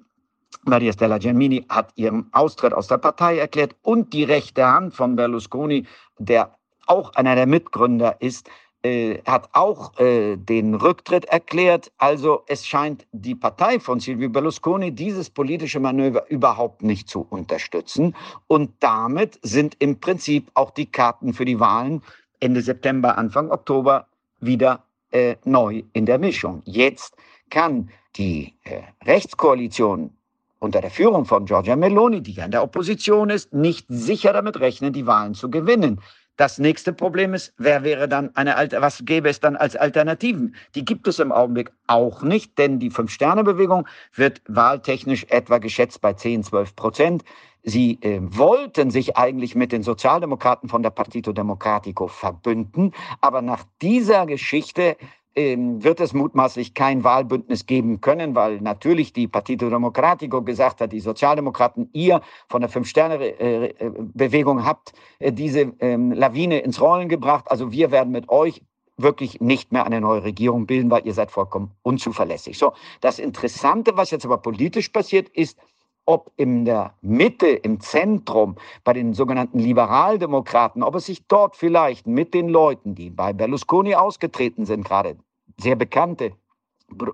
Maria 0.63 0.94
Stella 0.94 1.17
Gelmini, 1.17 1.65
hat 1.70 1.91
ihren 1.96 2.29
Austritt 2.32 2.74
aus 2.74 2.88
der 2.88 2.98
Partei 2.98 3.38
erklärt 3.38 3.75
und 3.82 4.13
die 4.13 4.24
rechte 4.24 4.65
Hand 4.65 4.96
von 4.96 5.15
Berlusconi, 5.15 5.86
der 6.17 6.58
auch 6.88 7.13
einer 7.15 7.36
der 7.36 7.46
Mitgründer 7.46 8.22
ist, 8.22 8.50
äh, 8.85 9.23
hat 9.25 9.49
auch 9.53 9.97
äh, 9.99 10.35
den 10.37 10.75
Rücktritt 10.75 11.25
erklärt. 11.25 11.91
Also 11.97 12.43
es 12.45 12.67
scheint 12.67 13.07
die 13.11 13.33
Partei 13.33 13.79
von 13.79 13.99
Silvio 13.99 14.29
Berlusconi 14.29 14.91
dieses 14.91 15.31
politische 15.31 15.79
Manöver 15.79 16.29
überhaupt 16.29 16.83
nicht 16.83 17.09
zu 17.09 17.25
unterstützen. 17.27 18.15
Und 18.45 18.71
damit 18.81 19.39
sind 19.41 19.75
im 19.79 19.99
Prinzip 19.99 20.51
auch 20.53 20.69
die 20.69 20.85
Karten 20.85 21.33
für 21.33 21.45
die 21.45 21.59
Wahlen 21.59 22.03
Ende 22.39 22.61
September, 22.61 23.17
Anfang 23.17 23.49
Oktober 23.49 24.05
wieder 24.39 24.83
äh, 25.09 25.35
neu 25.45 25.81
in 25.93 26.05
der 26.05 26.19
Mischung. 26.19 26.61
Jetzt 26.65 27.15
kann 27.49 27.89
die 28.17 28.53
äh, 28.65 28.81
Rechtskoalition 29.03 30.11
unter 30.59 30.81
der 30.81 30.91
Führung 30.91 31.25
von 31.25 31.45
Giorgia 31.45 31.75
Meloni, 31.75 32.21
die 32.21 32.33
ja 32.33 32.45
in 32.45 32.51
der 32.51 32.61
Opposition 32.61 33.31
ist, 33.31 33.51
nicht 33.51 33.87
sicher 33.89 34.31
damit 34.31 34.59
rechnen, 34.59 34.93
die 34.93 35.07
Wahlen 35.07 35.33
zu 35.33 35.49
gewinnen. 35.49 36.01
Das 36.37 36.59
nächste 36.59 36.91
Problem 36.91 37.33
ist, 37.33 37.53
wer 37.57 37.83
wäre 37.83 38.09
dann 38.09 38.35
eine 38.35 38.57
alte, 38.57 38.81
was 38.81 39.05
gäbe 39.05 39.29
es 39.29 39.39
dann 39.39 39.55
als 39.55 39.77
Alternativen? 39.77 40.55
Die 40.75 40.83
gibt 40.83 41.07
es 41.07 41.19
im 41.19 41.31
Augenblick 41.31 41.71
auch 41.87 42.23
nicht, 42.23 42.57
denn 42.57 42.79
die 42.79 42.89
Fünf-Sterne-Bewegung 42.89 43.87
wird 44.13 44.41
wahltechnisch 44.47 45.25
etwa 45.29 45.59
geschätzt 45.59 46.01
bei 46.01 46.13
10, 46.13 46.43
12 46.43 46.75
Prozent. 46.75 47.23
Sie 47.63 47.99
äh, 48.01 48.19
wollten 48.21 48.91
sich 48.91 49.15
eigentlich 49.15 49.55
mit 49.55 49.71
den 49.71 49.81
Sozialdemokraten 49.81 50.67
von 50.67 50.83
der 50.83 50.89
Partito 50.89 51.31
Democratico 51.31 52.07
verbünden, 52.07 52.91
aber 53.21 53.41
nach 53.41 53.63
dieser 53.81 54.25
Geschichte 54.25 54.97
wird 55.35 55.99
es 55.99 56.13
mutmaßlich 56.13 56.73
kein 56.73 57.03
Wahlbündnis 57.03 57.65
geben 57.65 57.99
können, 57.99 58.35
weil 58.35 58.61
natürlich 58.61 59.11
die 59.11 59.27
Partito 59.27 59.69
Democratico 59.69 60.41
gesagt 60.41 60.79
hat, 60.79 60.93
die 60.93 61.01
Sozialdemokraten, 61.01 61.89
ihr 61.91 62.21
von 62.47 62.61
der 62.61 62.69
Fünf-Sterne-Bewegung 62.69 64.65
habt 64.65 64.93
äh, 65.19 65.33
diese 65.33 65.73
ähm, 65.79 66.11
Lawine 66.13 66.59
ins 66.59 66.79
Rollen 66.79 67.09
gebracht. 67.09 67.45
Also 67.51 67.71
wir 67.71 67.91
werden 67.91 68.11
mit 68.11 68.29
euch 68.29 68.61
wirklich 68.97 69.41
nicht 69.41 69.73
mehr 69.73 69.85
eine 69.85 69.99
neue 69.99 70.23
Regierung 70.23 70.67
bilden, 70.67 70.89
weil 70.89 71.05
ihr 71.05 71.13
seid 71.13 71.31
vollkommen 71.31 71.71
unzuverlässig. 71.83 72.57
So, 72.57 72.71
das 73.01 73.19
Interessante, 73.19 73.97
was 73.97 74.11
jetzt 74.11 74.25
aber 74.25 74.37
politisch 74.37 74.87
passiert, 74.87 75.27
ist, 75.29 75.59
ob 76.05 76.31
in 76.37 76.65
der 76.65 76.93
Mitte, 77.01 77.47
im 77.47 77.79
Zentrum, 77.79 78.55
bei 78.83 78.93
den 78.93 79.13
sogenannten 79.13 79.59
Liberaldemokraten, 79.59 80.83
ob 80.83 80.95
es 80.95 81.07
sich 81.07 81.27
dort 81.27 81.55
vielleicht 81.55 82.07
mit 82.07 82.33
den 82.33 82.47
Leuten, 82.47 82.95
die 82.95 83.09
bei 83.09 83.33
Berlusconi 83.33 83.95
ausgetreten 83.95 84.65
sind, 84.65 84.85
gerade 84.85 85.17
sehr 85.57 85.75
bekannte, 85.75 86.33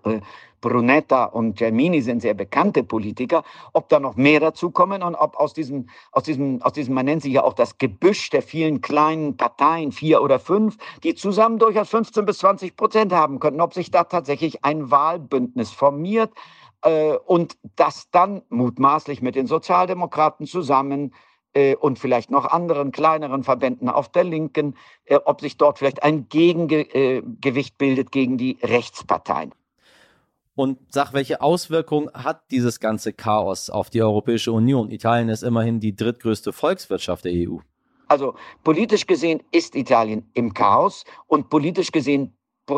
äh, 0.04 0.22
Brunetta 0.60 1.26
und 1.26 1.58
Germini 1.58 2.02
sind 2.02 2.22
sehr 2.22 2.36
bekannte 2.36 2.84
Politiker, 2.84 3.44
ob 3.74 3.90
da 3.90 4.00
noch 4.00 4.16
mehr 4.16 4.40
dazukommen 4.40 5.02
und 5.02 5.16
ob 5.16 5.36
aus 5.38 5.54
diesem, 5.54 5.90
aus 6.12 6.24
diesem, 6.24 6.62
aus 6.62 6.74
diesem, 6.74 6.94
man 6.94 7.06
nennt 7.06 7.24
sie 7.24 7.32
ja 7.32 7.44
auch 7.44 7.54
das 7.54 7.80
Gebüsch 7.80 8.30
der 8.30 8.44
vielen 8.44 8.82
kleinen 8.82 9.38
Parteien, 9.38 9.92
vier 9.92 10.22
oder 10.22 10.40
fünf, 10.40 10.78
die 11.04 11.16
zusammen 11.16 11.58
durchaus 11.58 11.90
15 11.90 12.26
bis 12.26 12.38
20 12.40 12.76
Prozent 12.76 13.12
haben 13.12 13.40
könnten, 13.40 13.62
ob 13.62 13.74
sich 13.74 13.90
da 13.90 14.04
tatsächlich 14.04 14.64
ein 14.64 14.92
Wahlbündnis 14.92 15.72
formiert 15.72 16.32
äh, 16.84 17.16
und 17.26 17.58
das 17.76 18.12
dann 18.12 18.44
mutmaßlich 18.50 19.24
mit 19.24 19.36
den 19.36 19.48
Sozialdemokraten 19.48 20.46
zusammen 20.46 21.14
und 21.80 22.00
vielleicht 22.00 22.32
noch 22.32 22.46
anderen 22.46 22.92
kleineren 22.92 23.44
Verbänden 23.44 23.90
auf 23.90 24.10
der 24.10 24.24
Linken, 24.24 24.76
äh, 25.06 25.20
ob 25.26 25.42
sich 25.42 25.58
dort 25.58 25.80
vielleicht 25.80 26.04
ein 26.04 26.30
Gegengewicht 26.30 27.78
bildet 27.78 28.12
gegen 28.12 28.38
die 28.38 28.58
Rechtsparteien. 28.64 29.54
Und 30.56 30.80
sag, 30.90 31.14
welche 31.14 31.42
Auswirkungen 31.42 32.10
hat 32.14 32.44
dieses 32.52 32.80
ganze 32.80 33.14
Chaos 33.14 33.70
auf 33.70 33.90
die 33.90 34.02
Europäische 34.02 34.52
Union? 34.52 34.92
Italien 34.92 35.30
ist 35.30 35.44
immerhin 35.44 35.80
die 35.80 35.96
drittgrößte 35.96 36.54
Volkswirtschaft 36.54 37.26
der 37.26 37.32
EU. 37.34 37.58
Also 38.08 38.36
politisch 38.64 39.08
gesehen 39.08 39.42
ist 39.52 39.76
Italien 39.76 40.30
im 40.34 40.54
Chaos 40.54 41.06
und 41.28 41.50
politisch 41.50 41.92
gesehen 41.92 42.36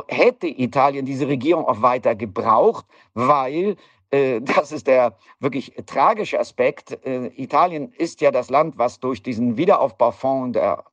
hätte 0.08 0.48
Italien 0.48 1.06
diese 1.06 1.28
Regierung 1.28 1.66
auch 1.66 1.82
weiter 1.82 2.16
gebraucht, 2.16 2.86
weil 3.14 3.72
äh, 3.72 3.76
das 4.42 4.72
ist 4.72 4.88
der 4.88 5.18
wirklich 5.40 5.74
tragische 5.86 6.40
Aspekt. 6.40 7.04
Äh, 7.06 7.32
Italien 7.36 7.92
ist 7.98 8.22
ja 8.22 8.32
das 8.32 8.50
Land, 8.50 8.78
was 8.78 9.00
durch 9.00 9.24
diesen 9.24 9.58
Wiederaufbaufonds 9.58 10.54
der 10.54 10.84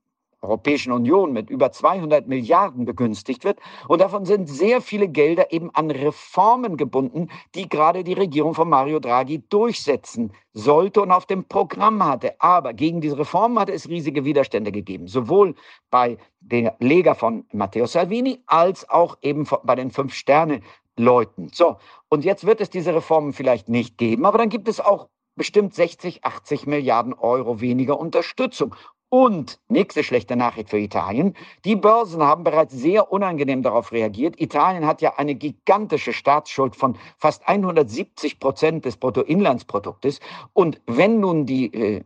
Europäischen 0.43 0.93
Union 0.93 1.35
mit 1.35 1.51
über 1.51 1.71
200 1.71 2.27
Milliarden 2.27 2.87
begünstigt 2.87 3.45
wird. 3.45 3.59
Und 3.89 4.01
davon 4.01 4.25
sind 4.25 4.49
sehr 4.49 4.81
viele 4.81 5.07
Gelder 5.07 5.53
eben 5.53 5.69
an 5.75 5.91
Reformen 5.91 6.79
gebunden, 6.79 7.29
die 7.55 7.69
gerade 7.69 8.05
die 8.05 8.15
Regierung 8.15 8.55
von 8.55 8.71
Mario 8.71 9.01
Draghi 9.01 9.43
durchsetzen 9.51 10.33
sollte 10.55 11.03
und 11.03 11.11
auf 11.11 11.27
dem 11.27 11.45
Programm 11.45 12.03
hatte. 12.03 12.41
Aber 12.41 12.73
gegen 12.73 13.03
diese 13.03 13.19
Reformen 13.19 13.59
hatte 13.59 13.73
es 13.73 13.89
riesige 13.91 14.25
Widerstände 14.25 14.73
gegeben, 14.73 15.09
sowohl 15.09 15.55
bei 15.91 16.17
der 16.41 16.75
Lega 16.79 17.13
von 17.13 17.45
Matteo 17.53 17.85
Salvini 17.85 18.43
als 18.47 18.89
auch 18.89 19.19
eben 19.21 19.47
bei 19.65 19.75
den 19.75 19.91
Fünf-Sterne 19.91 20.63
Leuten. 21.01 21.51
So, 21.53 21.77
und 22.09 22.25
jetzt 22.25 22.47
wird 22.47 22.61
es 22.61 22.71
diese 22.71 22.95
Reformen 22.95 23.33
vielleicht 23.33 23.69
nicht 23.69 23.99
geben, 23.99 24.27
aber 24.27 24.39
dann 24.39 24.49
gibt 24.49 24.69
es 24.69 24.81
auch 24.81 25.09
bestimmt 25.37 25.75
60, 25.75 26.25
80 26.25 26.67
Milliarden 26.67 27.15
Euro 27.15 27.61
weniger 27.61 27.99
Unterstützung. 27.99 28.75
Und 29.13 29.59
nächste 29.69 30.05
schlechte 30.05 30.37
Nachricht 30.37 30.71
für 30.71 30.79
Italien. 30.79 31.35
Die 31.65 31.75
Börsen 31.75 32.23
haben 32.23 32.45
bereits 32.45 32.73
sehr 32.75 33.11
unangenehm 33.11 33.61
darauf 33.61 33.91
reagiert. 33.91 34.41
Italien 34.41 34.87
hat 34.87 35.03
ja 35.03 35.15
eine 35.17 35.35
gigantische 35.35 36.13
Staatsschuld 36.13 36.77
von 36.77 36.97
fast 37.19 37.49
170 37.49 38.39
Prozent 38.39 38.85
des 38.85 38.97
Bruttoinlandsproduktes. 38.99 40.21
Und 40.53 40.81
wenn 40.87 41.19
nun 41.19 41.45
die, 41.45 41.75
äh, 41.75 42.05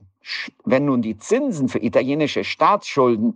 wenn 0.64 0.86
nun 0.86 1.02
die 1.02 1.18
Zinsen 1.18 1.68
für 1.68 1.82
italienische 1.82 2.42
Staatsschulden 2.42 3.34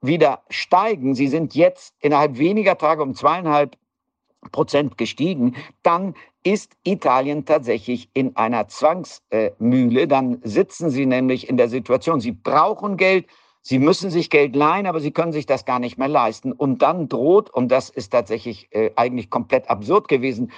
wieder 0.00 0.42
steigen, 0.48 1.14
sie 1.14 1.28
sind 1.28 1.54
jetzt 1.54 1.94
innerhalb 2.00 2.38
weniger 2.38 2.78
Tage 2.78 3.02
um 3.02 3.14
zweieinhalb 3.14 3.76
Prozent 4.52 4.96
gestiegen, 4.98 5.56
dann 5.82 6.14
ist 6.42 6.72
Italien 6.84 7.44
tatsächlich 7.44 8.08
in 8.14 8.36
einer 8.36 8.68
Zwangsmühle. 8.68 10.08
Dann 10.08 10.40
sitzen 10.42 10.90
sie 10.90 11.06
nämlich 11.06 11.48
in 11.48 11.56
der 11.56 11.68
Situation, 11.68 12.20
sie 12.20 12.32
brauchen 12.32 12.96
Geld, 12.96 13.26
sie 13.60 13.78
müssen 13.78 14.10
sich 14.10 14.30
Geld 14.30 14.56
leihen, 14.56 14.86
aber 14.86 15.00
sie 15.00 15.10
können 15.10 15.32
sich 15.32 15.46
das 15.46 15.66
gar 15.66 15.78
nicht 15.78 15.98
mehr 15.98 16.08
leisten. 16.08 16.52
Und 16.52 16.80
dann 16.80 17.08
droht, 17.08 17.50
und 17.50 17.68
das 17.68 17.90
ist 17.90 18.10
tatsächlich 18.10 18.68
äh, 18.72 18.90
eigentlich 18.96 19.28
komplett 19.28 19.68
absurd 19.68 20.08
gewesen, 20.08 20.50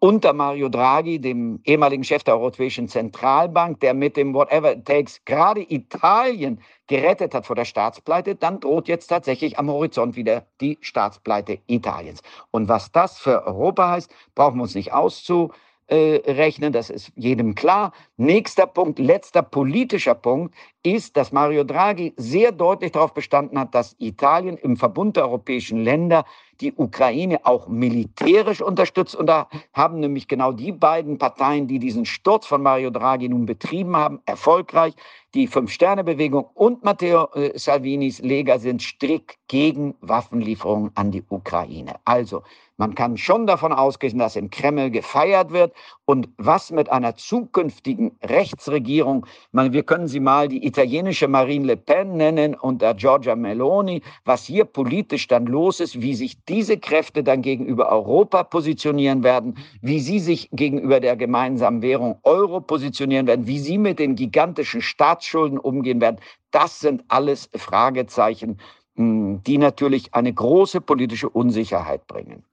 unter 0.00 0.32
Mario 0.32 0.70
Draghi, 0.70 1.20
dem 1.20 1.60
ehemaligen 1.64 2.04
Chef 2.04 2.24
der 2.24 2.34
Europäischen 2.34 2.88
Zentralbank, 2.88 3.80
der 3.80 3.92
mit 3.94 4.16
dem 4.16 4.34
Whatever 4.34 4.72
it 4.72 4.86
takes 4.86 5.22
gerade 5.26 5.60
Italien 5.70 6.60
gerettet 6.86 7.34
hat 7.34 7.46
vor 7.46 7.54
der 7.54 7.66
Staatspleite, 7.66 8.34
dann 8.34 8.60
droht 8.60 8.88
jetzt 8.88 9.08
tatsächlich 9.08 9.58
am 9.58 9.70
Horizont 9.70 10.16
wieder 10.16 10.46
die 10.60 10.78
Staatspleite 10.80 11.58
Italiens. 11.66 12.22
Und 12.50 12.68
was 12.68 12.90
das 12.90 13.18
für 13.18 13.46
Europa 13.46 13.90
heißt, 13.90 14.10
brauchen 14.34 14.56
wir 14.56 14.62
uns 14.62 14.74
nicht 14.74 14.92
auszu 14.92 15.52
äh, 15.90 16.22
rechnen, 16.30 16.72
das 16.72 16.88
ist 16.88 17.10
jedem 17.16 17.54
klar. 17.54 17.92
Nächster 18.16 18.66
Punkt, 18.66 18.98
letzter 18.98 19.42
politischer 19.42 20.14
Punkt 20.14 20.54
ist, 20.82 21.16
dass 21.16 21.32
Mario 21.32 21.64
Draghi 21.64 22.14
sehr 22.16 22.52
deutlich 22.52 22.92
darauf 22.92 23.12
bestanden 23.12 23.58
hat, 23.58 23.74
dass 23.74 23.96
Italien 23.98 24.56
im 24.56 24.76
Verbund 24.76 25.16
der 25.16 25.24
europäischen 25.24 25.82
Länder 25.82 26.24
die 26.60 26.72
Ukraine 26.74 27.44
auch 27.44 27.68
militärisch 27.68 28.62
unterstützt. 28.62 29.16
Und 29.16 29.26
da 29.26 29.48
haben 29.72 30.00
nämlich 30.00 30.28
genau 30.28 30.52
die 30.52 30.72
beiden 30.72 31.18
Parteien, 31.18 31.66
die 31.66 31.78
diesen 31.78 32.04
Sturz 32.04 32.46
von 32.46 32.62
Mario 32.62 32.90
Draghi 32.90 33.28
nun 33.28 33.46
betrieben 33.46 33.96
haben, 33.96 34.20
erfolgreich. 34.26 34.94
Die 35.34 35.46
Fünf-Sterne-Bewegung 35.46 36.44
und 36.54 36.84
Matteo 36.84 37.28
äh, 37.34 37.58
Salvinis 37.58 38.20
Lega 38.20 38.58
sind 38.58 38.82
strikt 38.82 39.38
gegen 39.48 39.94
Waffenlieferungen 40.00 40.90
an 40.94 41.10
die 41.10 41.24
Ukraine. 41.28 41.94
Also 42.04 42.42
man 42.80 42.94
kann 42.94 43.18
schon 43.18 43.46
davon 43.46 43.74
ausgehen, 43.74 44.18
dass 44.18 44.36
im 44.36 44.48
Kreml 44.48 44.90
gefeiert 44.90 45.52
wird. 45.52 45.74
Und 46.06 46.30
was 46.38 46.70
mit 46.70 46.90
einer 46.90 47.14
zukünftigen 47.14 48.12
Rechtsregierung, 48.24 49.26
meine, 49.52 49.74
wir 49.74 49.82
können 49.82 50.08
sie 50.08 50.18
mal 50.18 50.48
die 50.48 50.66
italienische 50.66 51.28
Marine 51.28 51.66
Le 51.66 51.76
Pen 51.76 52.16
nennen 52.16 52.54
und 52.54 52.80
der 52.80 52.94
Giorgia 52.94 53.36
Meloni, 53.36 54.00
was 54.24 54.46
hier 54.46 54.64
politisch 54.64 55.28
dann 55.28 55.44
los 55.44 55.78
ist, 55.80 56.00
wie 56.00 56.14
sich 56.14 56.42
diese 56.46 56.78
Kräfte 56.78 57.22
dann 57.22 57.42
gegenüber 57.42 57.90
Europa 57.90 58.44
positionieren 58.44 59.22
werden, 59.22 59.58
wie 59.82 60.00
sie 60.00 60.18
sich 60.18 60.48
gegenüber 60.50 61.00
der 61.00 61.16
gemeinsamen 61.16 61.82
Währung 61.82 62.16
Euro 62.22 62.62
positionieren 62.62 63.26
werden, 63.26 63.46
wie 63.46 63.58
sie 63.58 63.76
mit 63.76 63.98
den 63.98 64.14
gigantischen 64.14 64.80
Staatsschulden 64.80 65.58
umgehen 65.58 66.00
werden, 66.00 66.16
das 66.50 66.80
sind 66.80 67.04
alles 67.08 67.50
Fragezeichen, 67.54 68.58
die 68.96 69.58
natürlich 69.58 70.14
eine 70.14 70.32
große 70.32 70.80
politische 70.80 71.28
Unsicherheit 71.28 72.06
bringen. 72.06 72.44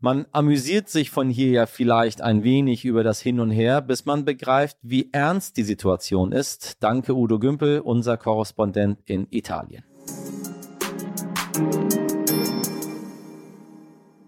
Man 0.00 0.26
amüsiert 0.32 0.90
sich 0.90 1.10
von 1.10 1.30
hier 1.30 1.50
ja 1.50 1.66
vielleicht 1.66 2.20
ein 2.20 2.44
wenig 2.44 2.84
über 2.84 3.02
das 3.02 3.20
Hin 3.20 3.40
und 3.40 3.50
Her, 3.50 3.80
bis 3.80 4.04
man 4.04 4.24
begreift, 4.24 4.76
wie 4.82 5.08
ernst 5.12 5.56
die 5.56 5.62
Situation 5.62 6.32
ist. 6.32 6.82
Danke 6.82 7.14
Udo 7.14 7.38
Gümpel, 7.38 7.80
unser 7.80 8.18
Korrespondent 8.18 8.98
in 9.06 9.26
Italien. 9.30 9.82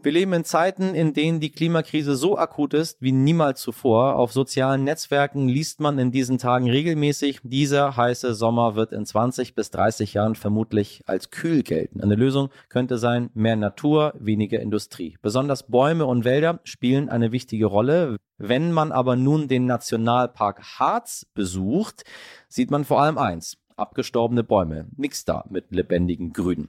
Wir 0.07 0.13
leben 0.13 0.35
in 0.35 0.45
Zeiten, 0.45 0.95
in 0.95 1.15
denen 1.15 1.41
die 1.41 1.51
Klimakrise 1.51 2.15
so 2.15 2.39
akut 2.39 2.75
ist 2.75 3.03
wie 3.03 3.11
niemals 3.11 3.61
zuvor. 3.61 4.15
Auf 4.15 4.33
sozialen 4.33 4.85
Netzwerken 4.85 5.49
liest 5.49 5.81
man 5.81 5.99
in 5.99 6.13
diesen 6.13 6.39
Tagen 6.39 6.71
regelmäßig, 6.71 7.41
dieser 7.43 7.97
heiße 7.97 8.33
Sommer 8.35 8.77
wird 8.77 8.93
in 8.93 9.05
20 9.05 9.57
bis 9.57 9.73
30 9.73 10.15
Jahren 10.15 10.37
vermutlich 10.37 11.03
als 11.07 11.33
kühl 11.33 11.65
gelten. 11.65 12.01
Eine 12.01 12.15
Lösung 12.15 12.51
könnte 12.69 12.99
sein, 12.99 13.31
mehr 13.35 13.57
Natur, 13.57 14.15
weniger 14.21 14.61
Industrie. 14.61 15.19
Besonders 15.23 15.65
Bäume 15.65 16.07
und 16.07 16.25
Wälder 16.25 16.61
spielen 16.63 17.09
eine 17.09 17.33
wichtige 17.33 17.67
Rolle. 17.67 18.17
Wenn 18.39 18.71
man 18.71 18.93
aber 18.93 19.17
nun 19.17 19.49
den 19.49 19.67
Nationalpark 19.67 20.79
Harz 20.79 21.27
besucht, 21.35 22.05
sieht 22.49 22.71
man 22.71 22.85
vor 22.85 23.03
allem 23.03 23.19
eins. 23.19 23.57
Abgestorbene 23.75 24.45
Bäume. 24.45 24.87
Nix 24.97 25.25
da 25.25 25.45
mit 25.51 25.73
lebendigen 25.73 26.33
Grünen. 26.33 26.69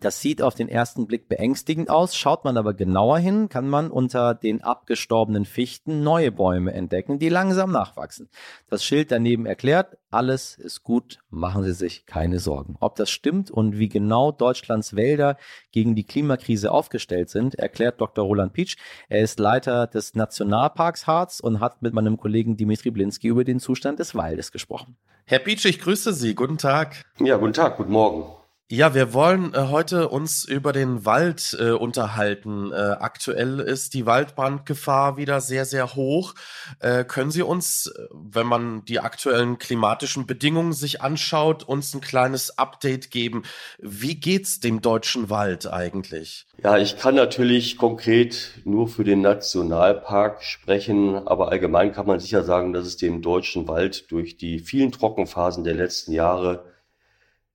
Das 0.00 0.20
sieht 0.20 0.42
auf 0.42 0.54
den 0.54 0.68
ersten 0.68 1.06
Blick 1.06 1.26
beängstigend 1.26 1.88
aus, 1.88 2.14
schaut 2.14 2.44
man 2.44 2.58
aber 2.58 2.74
genauer 2.74 3.18
hin, 3.18 3.48
kann 3.48 3.66
man 3.66 3.90
unter 3.90 4.34
den 4.34 4.62
abgestorbenen 4.62 5.46
Fichten 5.46 6.02
neue 6.02 6.30
Bäume 6.30 6.74
entdecken, 6.74 7.18
die 7.18 7.30
langsam 7.30 7.72
nachwachsen. 7.72 8.28
Das 8.68 8.84
Schild 8.84 9.10
daneben 9.10 9.46
erklärt, 9.46 9.96
alles 10.10 10.58
ist 10.58 10.82
gut, 10.82 11.18
machen 11.30 11.64
Sie 11.64 11.72
sich 11.72 12.04
keine 12.04 12.40
Sorgen. 12.40 12.76
Ob 12.80 12.96
das 12.96 13.10
stimmt 13.10 13.50
und 13.50 13.78
wie 13.78 13.88
genau 13.88 14.32
Deutschlands 14.32 14.96
Wälder 14.96 15.38
gegen 15.72 15.94
die 15.94 16.04
Klimakrise 16.04 16.72
aufgestellt 16.72 17.30
sind, 17.30 17.54
erklärt 17.54 17.98
Dr. 18.00 18.24
Roland 18.24 18.52
Pietsch. 18.52 18.76
Er 19.08 19.22
ist 19.22 19.38
Leiter 19.40 19.86
des 19.86 20.14
Nationalparks 20.14 21.06
Harz 21.06 21.40
und 21.40 21.60
hat 21.60 21.80
mit 21.80 21.94
meinem 21.94 22.18
Kollegen 22.18 22.58
Dimitri 22.58 22.90
Blinski 22.90 23.28
über 23.28 23.44
den 23.44 23.60
Zustand 23.60 23.98
des 23.98 24.14
Waldes 24.14 24.52
gesprochen. 24.52 24.98
Herr 25.24 25.38
Pietsch, 25.38 25.64
ich 25.64 25.80
grüße 25.80 26.12
Sie. 26.12 26.34
Guten 26.34 26.58
Tag. 26.58 27.02
Ja, 27.18 27.36
guten 27.38 27.54
Tag, 27.54 27.78
guten 27.78 27.92
Morgen. 27.92 28.35
Ja, 28.68 28.94
wir 28.94 29.14
wollen 29.14 29.54
äh, 29.54 29.68
heute 29.70 30.08
uns 30.08 30.42
über 30.44 30.72
den 30.72 31.04
Wald 31.06 31.56
äh, 31.60 31.70
unterhalten. 31.70 32.72
Äh, 32.72 32.96
aktuell 32.98 33.60
ist 33.60 33.94
die 33.94 34.06
Waldbrandgefahr 34.06 35.16
wieder 35.16 35.40
sehr, 35.40 35.64
sehr 35.64 35.94
hoch. 35.94 36.34
Äh, 36.80 37.04
können 37.04 37.30
Sie 37.30 37.42
uns, 37.42 37.86
äh, 37.86 38.08
wenn 38.10 38.48
man 38.48 38.84
die 38.84 38.98
aktuellen 38.98 39.58
klimatischen 39.58 40.26
Bedingungen 40.26 40.72
sich 40.72 41.00
anschaut, 41.00 41.62
uns 41.62 41.94
ein 41.94 42.00
kleines 42.00 42.58
Update 42.58 43.12
geben? 43.12 43.44
Wie 43.78 44.16
geht's 44.16 44.58
dem 44.58 44.80
deutschen 44.80 45.30
Wald 45.30 45.72
eigentlich? 45.72 46.44
Ja, 46.60 46.76
ich 46.76 46.98
kann 46.98 47.14
natürlich 47.14 47.76
konkret 47.76 48.54
nur 48.64 48.88
für 48.88 49.04
den 49.04 49.20
Nationalpark 49.20 50.42
sprechen, 50.42 51.28
aber 51.28 51.52
allgemein 51.52 51.92
kann 51.92 52.08
man 52.08 52.18
sicher 52.18 52.42
sagen, 52.42 52.72
dass 52.72 52.84
es 52.84 52.96
dem 52.96 53.22
deutschen 53.22 53.68
Wald 53.68 54.10
durch 54.10 54.36
die 54.36 54.58
vielen 54.58 54.90
Trockenphasen 54.90 55.62
der 55.62 55.74
letzten 55.74 56.10
Jahre 56.10 56.64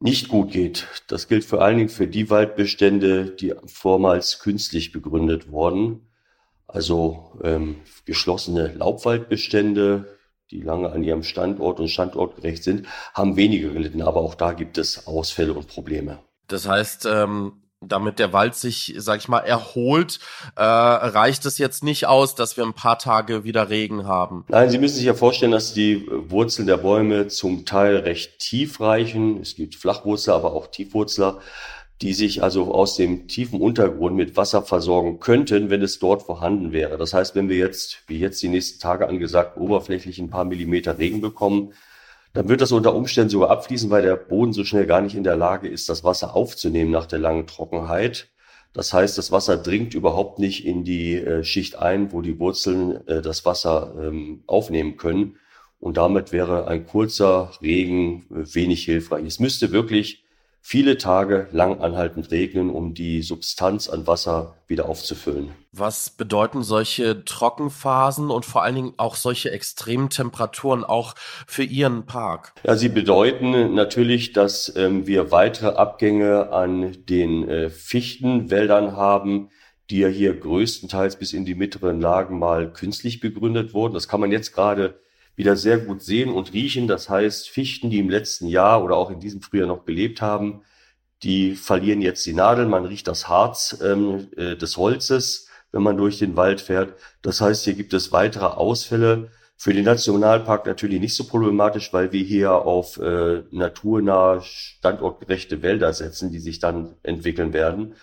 nicht 0.01 0.29
gut 0.29 0.51
geht. 0.51 0.88
Das 1.08 1.27
gilt 1.27 1.46
vor 1.46 1.62
allen 1.62 1.77
Dingen 1.77 1.89
für 1.89 2.08
die 2.08 2.29
Waldbestände, 2.29 3.31
die 3.31 3.53
vormals 3.65 4.39
künstlich 4.39 4.91
begründet 4.91 5.51
wurden. 5.51 6.08
Also 6.67 7.39
ähm, 7.43 7.77
geschlossene 8.05 8.74
Laubwaldbestände, 8.74 10.17
die 10.50 10.62
lange 10.62 10.91
an 10.91 11.03
ihrem 11.03 11.24
Standort 11.24 11.79
und 11.79 11.89
standortgerecht 11.89 12.63
sind, 12.63 12.88
haben 13.13 13.36
weniger 13.36 13.70
gelitten. 13.70 14.01
Aber 14.01 14.22
auch 14.22 14.36
da 14.36 14.53
gibt 14.53 14.77
es 14.77 15.05
Ausfälle 15.05 15.53
und 15.53 15.67
Probleme. 15.67 16.19
Das 16.47 16.67
heißt, 16.67 17.06
ähm, 17.06 17.62
damit 17.82 18.20
der 18.20 18.32
Wald 18.32 18.56
sich, 18.56 18.94
sag 18.98 19.20
ich 19.20 19.28
mal, 19.28 19.39
erholt, 19.39 20.20
äh, 20.56 20.62
reicht 20.63 21.46
es 21.46 21.58
jetzt 21.58 21.84
nicht 21.84 22.06
aus, 22.06 22.36
dass 22.36 22.56
wir 22.56 22.63
ein 22.63 22.74
paar 22.74 23.00
Tage 23.00 23.44
wieder 23.44 23.70
Regen 23.70 24.06
haben. 24.06 24.46
Nein, 24.50 24.70
Sie 24.70 24.78
müssen 24.78 24.96
sich 24.96 25.06
ja 25.06 25.15
vorstellen, 25.15 25.52
dass 25.52 25.74
die 25.74 26.08
Wurzeln 26.10 26.67
der 26.67 26.78
Bäume 26.78 27.28
zum 27.28 27.65
Teil 27.65 27.98
recht 27.98 28.38
tief 28.39 28.80
reichen. 28.80 29.41
Es 29.41 29.56
gibt 29.56 29.76
Flachwurzler, 29.76 30.36
aber 30.36 30.54
auch 30.54 30.67
Tiefwurzler, 30.67 31.39
die 32.02 32.13
sich 32.13 32.44
also 32.44 32.74
aus 32.74 32.96
dem 32.96 33.28
tiefen 33.28 33.60
Untergrund 33.60 34.15
mit 34.15 34.38
Wasser 34.38 34.62
versorgen 34.62 35.20
könnten, 35.20 35.72
wenn 35.72 35.82
es 35.82 35.98
dort 35.98 36.24
vorhanden 36.24 36.72
wäre. 36.72 36.98
Das 36.98 37.13
heißt, 37.13 37.36
wenn 37.36 37.50
wir 37.50 37.58
jetzt, 37.58 38.04
wie 38.08 38.20
jetzt 38.20 38.41
die 38.44 38.50
nächsten 38.50 38.80
Tage 38.80 39.08
angesagt, 39.08 39.58
oberflächlich 39.58 40.20
ein 40.20 40.30
paar 40.30 40.46
Millimeter 40.46 41.00
Regen 41.00 41.22
bekommen, 41.22 41.74
dann 42.34 42.48
wird 42.48 42.62
das 42.62 42.72
unter 42.72 42.96
Umständen 42.96 43.30
sogar 43.30 43.50
abfließen, 43.50 43.89
weil 43.89 44.04
der 44.04 44.15
Boden 44.15 44.54
so 44.54 44.63
schnell 44.63 44.86
gar 44.86 45.02
nicht 45.02 45.15
in 45.15 45.24
der 45.24 45.36
Lage 45.36 45.67
ist, 45.67 45.89
das 45.89 46.04
Wasser 46.04 46.36
aufzunehmen 46.36 46.91
nach 46.91 47.06
der 47.06 47.20
langen 47.20 47.48
Trockenheit. 47.48 48.30
Das 48.74 48.94
heißt, 48.94 49.17
das 49.17 49.32
Wasser 49.32 49.58
dringt 49.58 49.94
überhaupt 49.94 50.39
nicht 50.39 50.65
in 50.65 50.86
die 50.86 51.15
äh, 51.15 51.44
Schicht 51.44 51.76
ein, 51.78 52.13
wo 52.13 52.22
die 52.22 52.39
Wurzeln 52.39 53.06
äh, 53.08 53.22
das 53.22 53.46
Wasser 53.46 53.94
ähm, 54.02 54.44
aufnehmen 54.48 54.96
können. 54.96 55.38
Und 55.80 55.98
damit 55.98 56.32
wäre 56.32 56.67
ein 56.67 56.86
kurzer 56.86 57.52
Regen 57.62 58.28
äh, 58.30 58.56
wenig 58.56 58.86
hilfreich. 58.86 59.26
Es 59.26 59.39
müsste 59.39 59.72
wirklich 59.72 60.20
viele 60.62 60.97
Tage 60.97 61.47
lang 61.52 61.82
anhaltend 61.82 62.32
regnen, 62.32 62.69
um 62.69 62.93
die 62.93 63.24
Substanz 63.24 63.89
an 63.89 64.06
Wasser 64.06 64.56
wieder 64.67 64.88
aufzufüllen. 64.88 65.50
Was 65.71 66.12
bedeuten 66.12 66.63
solche 66.63 67.26
Trockenphasen 67.26 68.30
und 68.30 68.45
vor 68.45 68.63
allen 68.63 68.76
Dingen 68.76 68.93
auch 68.97 69.15
solche 69.15 69.52
extremen 69.52 70.10
Temperaturen 70.10 70.84
auch 70.84 71.15
für 71.47 71.63
Ihren 71.63 72.06
Park? 72.06 72.54
Ja, 72.63 72.76
sie 72.76 72.89
bedeuten 72.89 73.74
natürlich, 73.74 74.34
dass 74.34 74.74
ähm, 74.76 75.08
wir 75.08 75.32
weitere 75.32 75.76
Abgänge 75.76 76.52
an 76.52 76.95
den 77.06 77.50
äh, 77.50 77.69
Fichtenwäldern 77.69 78.95
haben, 78.95 79.50
die 79.89 80.00
ja 80.00 80.08
hier 80.08 80.39
größtenteils 80.39 81.17
bis 81.17 81.34
in 81.34 81.45
die 81.45 81.56
mittleren 81.56 82.00
Lagen 82.00 82.39
mal 82.39 82.71
künstlich 82.71 83.19
begründet 83.19 83.74
wurden. 83.74 83.93
Das 83.93 84.08
kann 84.08 84.21
man 84.21 84.32
jetzt 84.32 84.54
gerade 84.54 85.00
wieder 85.36 85.56
sehr 85.56 85.78
gut 85.78 86.02
sehen 86.02 86.32
und 86.32 86.54
riechen. 86.54 86.88
Das 86.88 87.10
heißt, 87.10 87.50
Fichten, 87.50 87.89
die 87.89 88.00
im 88.00 88.10
letzten 88.10 88.48
Jahr 88.48 88.84
oder 88.84 88.96
auch 88.96 89.12
in 89.12 89.20
diesem 89.20 89.41
Frühjahr 89.41 89.67
noch 89.67 89.86
gelebt 89.86 90.22
haben, 90.22 90.62
die 91.24 91.56
verlieren 91.56 92.02
jetzt 92.02 92.26
die 92.26 92.34
Nadeln. 92.34 92.70
Man 92.70 92.86
riecht 92.86 93.08
das 93.08 93.28
Harz 93.28 93.80
ähm, 93.84 94.28
äh, 94.36 94.56
des 94.56 94.78
Holzes, 94.78 95.48
wenn 95.72 95.84
man 95.84 95.98
durch 95.98 96.20
den 96.20 96.36
Wald 96.36 96.62
fährt. 96.62 96.96
Das 97.22 97.41
heißt, 97.41 97.63
hier 97.63 97.74
gibt 97.74 97.94
es 97.94 98.12
weitere 98.12 98.46
Ausfälle. 98.46 99.30
Für 99.56 99.74
den 99.74 99.86
Nationalpark 99.86 100.65
natürlich 100.65 101.00
nicht 101.00 101.15
so 101.15 101.26
problematisch, 101.26 101.94
weil 101.94 102.12
wir 102.12 102.24
hier 102.24 102.54
auf 102.54 102.98
äh, 102.98 103.44
naturnahe, 103.52 104.41
standortgerechte 104.41 105.62
Wälder 105.62 105.94
setzen, 105.94 106.32
die 106.32 106.39
sich 106.39 106.60
dann 106.60 106.96
entwickeln 107.04 107.54
werden. 107.54 107.94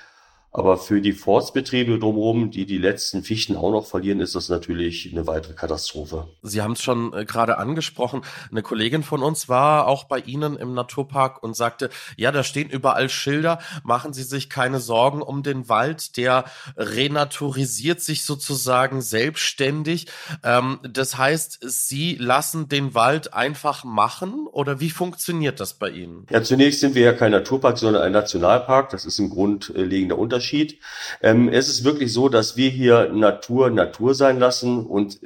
Aber 0.50 0.78
für 0.78 1.00
die 1.00 1.12
Forstbetriebe 1.12 1.98
drumherum, 1.98 2.50
die 2.50 2.64
die 2.64 2.78
letzten 2.78 3.22
Fichten 3.22 3.54
auch 3.54 3.70
noch 3.70 3.86
verlieren, 3.86 4.20
ist 4.20 4.34
das 4.34 4.48
natürlich 4.48 5.10
eine 5.12 5.26
weitere 5.26 5.52
Katastrophe. 5.52 6.26
Sie 6.42 6.62
haben 6.62 6.72
es 6.72 6.82
schon 6.82 7.12
äh, 7.12 7.26
gerade 7.26 7.58
angesprochen. 7.58 8.22
Eine 8.50 8.62
Kollegin 8.62 9.02
von 9.02 9.22
uns 9.22 9.48
war 9.48 9.86
auch 9.86 10.04
bei 10.04 10.20
Ihnen 10.20 10.56
im 10.56 10.72
Naturpark 10.72 11.42
und 11.42 11.54
sagte, 11.54 11.90
ja, 12.16 12.32
da 12.32 12.42
stehen 12.44 12.70
überall 12.70 13.10
Schilder. 13.10 13.58
Machen 13.84 14.14
Sie 14.14 14.22
sich 14.22 14.48
keine 14.48 14.80
Sorgen 14.80 15.20
um 15.20 15.42
den 15.42 15.68
Wald. 15.68 16.16
Der 16.16 16.46
renaturisiert 16.76 18.00
sich 18.00 18.24
sozusagen 18.24 19.02
selbstständig. 19.02 20.06
Ähm, 20.42 20.78
das 20.82 21.18
heißt, 21.18 21.58
Sie 21.60 22.14
lassen 22.14 22.68
den 22.68 22.94
Wald 22.94 23.34
einfach 23.34 23.84
machen 23.84 24.46
oder 24.50 24.80
wie 24.80 24.90
funktioniert 24.90 25.60
das 25.60 25.74
bei 25.74 25.90
Ihnen? 25.90 26.26
Ja, 26.30 26.42
zunächst 26.42 26.80
sind 26.80 26.94
wir 26.94 27.02
ja 27.02 27.12
kein 27.12 27.32
Naturpark, 27.32 27.76
sondern 27.76 28.02
ein 28.02 28.12
Nationalpark. 28.12 28.88
Das 28.90 29.04
ist 29.04 29.18
ein 29.18 29.28
grundlegender 29.28 30.16
Unterschied. 30.16 30.37
Unterschied. 30.38 30.78
Ähm, 31.20 31.48
es 31.48 31.68
ist 31.68 31.84
wirklich 31.84 32.12
so, 32.12 32.28
dass 32.28 32.56
wir 32.56 32.70
hier 32.70 33.10
Natur 33.12 33.70
Natur 33.70 34.14
sein 34.14 34.38
lassen 34.38 34.86
und 34.86 35.18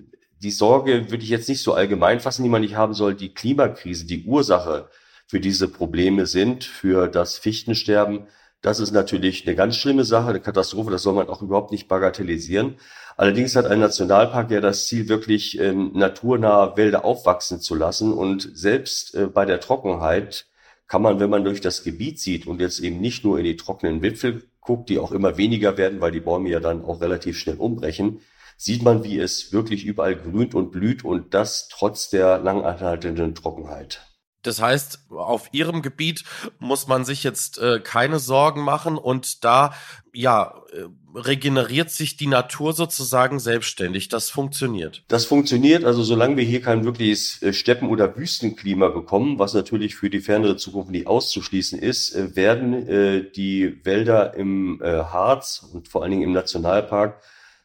die 0.43 0.51
Sorge 0.51 1.11
würde 1.11 1.23
ich 1.23 1.29
jetzt 1.29 1.49
nicht 1.49 1.63
so 1.63 1.75
allgemein 1.75 2.19
fassen, 2.19 2.43
die 2.43 2.49
man 2.49 2.63
nicht 2.63 2.77
haben 2.77 2.95
soll. 2.95 3.15
Die 3.15 3.35
Klimakrise, 3.35 4.07
die 4.07 4.25
Ursache 4.25 4.89
für 5.27 5.39
diese 5.39 5.69
Probleme 5.69 6.27
sind, 6.27 6.65
für 6.65 7.09
das 7.09 7.37
Fichtensterben. 7.39 8.27
Das 8.63 8.81
ist 8.81 8.93
natürlich 8.93 9.47
eine 9.47 9.55
ganz 9.55 9.77
schlimme 9.77 10.05
Sache, 10.05 10.31
eine 10.31 10.41
Katastrophe. 10.41 10.91
Das 10.91 11.03
soll 11.03 11.15
man 11.15 11.29
auch 11.29 11.43
überhaupt 11.43 11.73
nicht 11.73 11.89
bagatellisieren. 11.89 12.77
Allerdings 13.17 13.55
hat 13.55 13.67
ein 13.67 13.81
Nationalpark 13.81 14.51
ja 14.51 14.61
das 14.61 14.87
Ziel, 14.87 15.09
wirklich 15.09 15.61
ähm, 15.61 15.91
naturnahe 15.95 16.77
Wälder 16.77 17.05
aufwachsen 17.05 17.61
zu 17.61 17.75
lassen. 17.75 18.13
Und 18.13 18.51
selbst 18.55 19.15
äh, 19.15 19.27
bei 19.27 19.45
der 19.45 19.61
Trockenheit 19.61 20.47
kann 20.89 21.03
man, 21.03 21.21
wenn 21.21 21.31
man 21.31 21.45
durch 21.45 21.61
das 21.61 21.85
Gebiet 21.85 22.19
sieht 22.19 22.47
und 22.47 22.61
jetzt 22.61 22.81
eben 22.81 23.01
nicht 23.01 23.25
nur 23.25 23.39
in 23.39 23.45
die 23.45 23.57
trockenen 23.57 24.03
Wipfel 24.03 24.43
guckt, 24.63 24.89
die 24.89 24.99
auch 24.99 25.13
immer 25.13 25.37
weniger 25.37 25.77
werden, 25.77 26.01
weil 26.01 26.13
die 26.13 26.21
Bäume 26.21 26.49
ja 26.49 26.61
dann 26.61 26.85
auch 26.85 27.01
relativ 27.01 27.39
schnell 27.39 27.57
umbrechen, 27.57 28.21
sieht 28.57 28.83
man, 28.83 29.05
wie 29.05 29.19
es 29.19 29.53
wirklich 29.53 29.85
überall 29.85 30.17
grünt 30.17 30.55
und 30.55 30.71
blüht 30.71 31.05
und 31.05 31.35
das 31.35 31.69
trotz 31.69 32.09
der 32.09 32.39
langanhaltenden 32.39 33.35
Trockenheit. 33.35 34.12
Das 34.43 34.61
heißt, 34.61 35.07
auf 35.11 35.49
ihrem 35.53 35.83
Gebiet 35.83 36.25
muss 36.59 36.89
man 36.89 37.05
sich 37.05 37.23
jetzt 37.23 37.59
äh, 37.59 37.81
keine 37.81 38.19
Sorgen 38.19 38.63
machen 38.63 38.99
und 38.99 39.45
da 39.45 39.73
ja 40.13 40.55
äh, 40.73 40.89
regeneriert 41.15 41.91
sich 41.91 42.17
die 42.17 42.27
Natur 42.27 42.73
sozusagen 42.73 43.39
selbstständig. 43.39 44.09
Das 44.09 44.31
funktioniert. 44.31 45.05
Das 45.09 45.25
funktioniert, 45.25 45.85
also 45.85 46.03
solange 46.03 46.37
wir 46.37 46.45
hier 46.45 46.61
kein 46.61 46.85
wirkliches 46.85 47.43
äh, 47.43 47.53
Steppen- 47.53 47.89
oder 47.89 48.17
Wüstenklima 48.17 48.89
bekommen, 48.89 49.39
was 49.39 49.55
natürlich 49.55 49.95
für 49.95 50.11
die 50.11 50.21
fernere 50.21 50.57
Zukunft 50.57 50.91
nicht 50.91 51.07
auszuschließen 51.07 51.79
ist, 51.79 52.15
äh, 52.15 52.35
werden 52.37 52.89
äh, 52.89 53.31
die 53.31 53.85
Wälder 53.85 54.35
im 54.35 54.81
äh, 54.83 54.87
Harz 54.87 55.67
und 55.73 55.89
vor 55.89 56.03
allen 56.03 56.13
Dingen 56.13 56.25
im 56.25 56.33
Nationalpark 56.33 57.21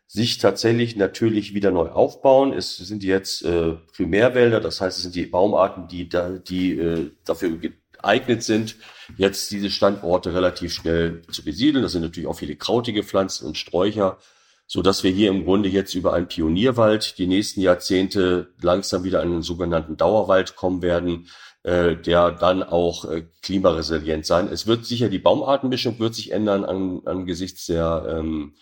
sich 0.07 0.37
tatsächlich 0.37 0.95
natürlich 0.95 1.53
wieder 1.53 1.71
neu 1.71 1.89
aufbauen. 1.89 2.53
Es 2.53 2.77
sind 2.77 3.03
jetzt 3.03 3.43
äh, 3.43 3.73
Primärwälder, 3.95 4.61
das 4.61 4.79
heißt, 4.79 4.97
es 4.97 5.03
sind 5.03 5.15
die 5.15 5.25
Baumarten, 5.25 5.87
die, 5.89 6.07
da, 6.07 6.29
die 6.29 6.79
äh, 6.79 7.11
dafür 7.25 7.57
geeignet 7.57 8.41
sind, 8.41 8.77
jetzt 9.17 9.51
diese 9.51 9.69
Standorte 9.69 10.33
relativ 10.33 10.73
schnell 10.73 11.23
zu 11.29 11.43
besiedeln. 11.43 11.83
Das 11.83 11.91
sind 11.91 12.03
natürlich 12.03 12.27
auch 12.27 12.39
viele 12.39 12.55
krautige 12.55 13.03
Pflanzen 13.03 13.47
und 13.47 13.57
Sträucher, 13.57 14.17
so 14.65 14.81
dass 14.81 15.03
wir 15.03 15.11
hier 15.11 15.29
im 15.29 15.43
Grunde 15.43 15.67
jetzt 15.67 15.93
über 15.93 16.13
einen 16.13 16.27
Pionierwald 16.29 17.17
die 17.17 17.27
nächsten 17.27 17.59
Jahrzehnte 17.59 18.53
langsam 18.61 19.03
wieder 19.03 19.21
einen 19.21 19.41
sogenannten 19.41 19.97
Dauerwald 19.97 20.55
kommen 20.55 20.81
werden, 20.81 21.27
äh, 21.63 21.97
der 21.97 22.31
dann 22.31 22.63
auch 22.63 23.03
äh, 23.05 23.25
klimaresilient 23.41 24.25
sein. 24.25 24.47
Es 24.47 24.67
wird 24.67 24.85
sicher 24.85 25.09
die 25.09 25.19
Baumartenmischung 25.19 25.99
wird 25.99 26.15
sich 26.15 26.31
ändern 26.31 26.63
an, 26.63 27.01
angesichts 27.05 27.65
der 27.65 28.05
ähm, 28.19 28.53
äh, 28.55 28.59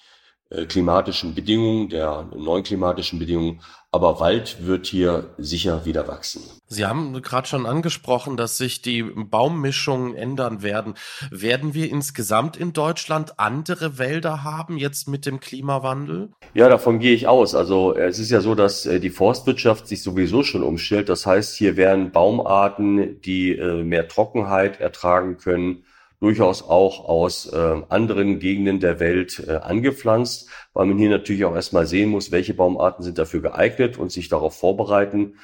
klimatischen 0.68 1.34
Bedingungen, 1.34 1.90
der 1.90 2.30
neuen 2.36 2.64
klimatischen 2.64 3.20
Bedingungen. 3.20 3.62
Aber 3.96 4.20
Wald 4.20 4.58
wird 4.66 4.88
hier 4.88 5.34
sicher 5.38 5.86
wieder 5.86 6.10
wachsen. 6.10 6.42
Sie 6.68 6.86
haben 6.86 7.22
gerade 7.22 7.48
schon 7.48 7.66
angesprochen, 7.66 8.36
dass 8.36 8.58
sich 8.58 8.82
die 8.82 9.04
Baummischungen 9.04 10.16
ändern 10.16 10.62
werden. 10.62 10.96
Werden 11.32 11.74
wir 11.74 11.90
insgesamt 11.90 12.58
in 12.58 12.74
Deutschland 12.74 13.40
andere 13.40 13.98
Wälder 13.98 14.44
haben 14.44 14.76
jetzt 14.76 15.08
mit 15.08 15.26
dem 15.26 15.40
Klimawandel? 15.40 16.34
Ja, 16.54 16.68
davon 16.68 17.00
gehe 17.00 17.14
ich 17.14 17.30
aus. 17.30 17.56
Also 17.56 17.96
es 17.96 18.20
ist 18.20 18.32
ja 18.32 18.42
so, 18.42 18.54
dass 18.54 18.86
äh, 18.86 19.00
die 19.00 19.12
Forstwirtschaft 19.12 19.88
sich 19.88 20.04
sowieso 20.04 20.44
schon 20.44 20.64
umstellt. 20.64 21.08
Das 21.08 21.26
heißt, 21.26 21.56
hier 21.56 21.78
werden 21.78 22.12
Baumarten, 22.12 23.22
die 23.22 23.54
äh, 23.54 23.82
mehr 23.82 24.10
Trockenheit 24.10 24.82
ertragen 24.82 25.38
können, 25.38 25.85
durchaus 26.20 26.64
auch 26.64 27.08
aus 27.08 27.52
äh, 27.52 27.82
anderen 27.90 28.40
Gegenden 28.40 28.80
der 28.80 29.00
Welt 29.00 29.44
äh, 29.48 29.56
angepflanzt, 29.56 30.50
weil 30.74 30.86
man 30.86 30.98
hier 30.98 31.10
natürlich 31.10 31.46
auch 31.46 31.56
erstmal 31.56 31.86
sehen 31.86 32.10
muss, 32.10 32.32
welche 32.32 32.54
Baumarten 32.54 33.04
sind 33.04 33.18
dafür 33.18 33.42
geeignet 33.42 33.98
und 33.98 34.12
sich 34.12 34.30
darauf 34.30 34.58
vorbereiten 34.58 35.36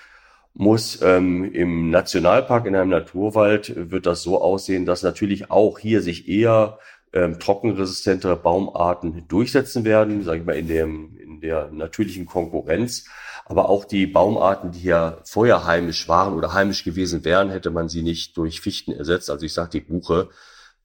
muss. 0.53 1.01
Ähm, 1.01 1.51
Im 1.53 1.89
Nationalpark, 1.89 2.65
in 2.65 2.75
einem 2.75 2.89
Naturwald, 2.89 3.91
wird 3.91 4.05
das 4.05 4.23
so 4.23 4.41
aussehen, 4.41 4.85
dass 4.85 5.03
natürlich 5.03 5.51
auch 5.51 5.79
hier 5.79 6.01
sich 6.01 6.27
eher 6.27 6.79
ähm, 7.13 7.39
trockenresistentere 7.39 8.37
Baumarten 8.37 9.27
durchsetzen 9.27 9.83
werden, 9.83 10.23
sage 10.23 10.39
ich 10.39 10.45
mal, 10.45 10.55
in, 10.55 10.67
dem, 10.67 11.17
in 11.17 11.41
der 11.41 11.69
natürlichen 11.71 12.25
Konkurrenz. 12.25 13.05
Aber 13.45 13.67
auch 13.67 13.83
die 13.83 14.07
Baumarten, 14.07 14.71
die 14.71 14.79
hier 14.79 15.19
vorher 15.25 15.65
heimisch 15.65 16.07
waren 16.07 16.33
oder 16.33 16.53
heimisch 16.53 16.85
gewesen 16.85 17.25
wären, 17.25 17.49
hätte 17.49 17.69
man 17.69 17.89
sie 17.89 18.01
nicht 18.01 18.37
durch 18.37 18.61
Fichten 18.61 18.93
ersetzt. 18.93 19.29
Also 19.29 19.45
ich 19.45 19.53
sage 19.53 19.71
die 19.71 19.81
Buche, 19.81 20.29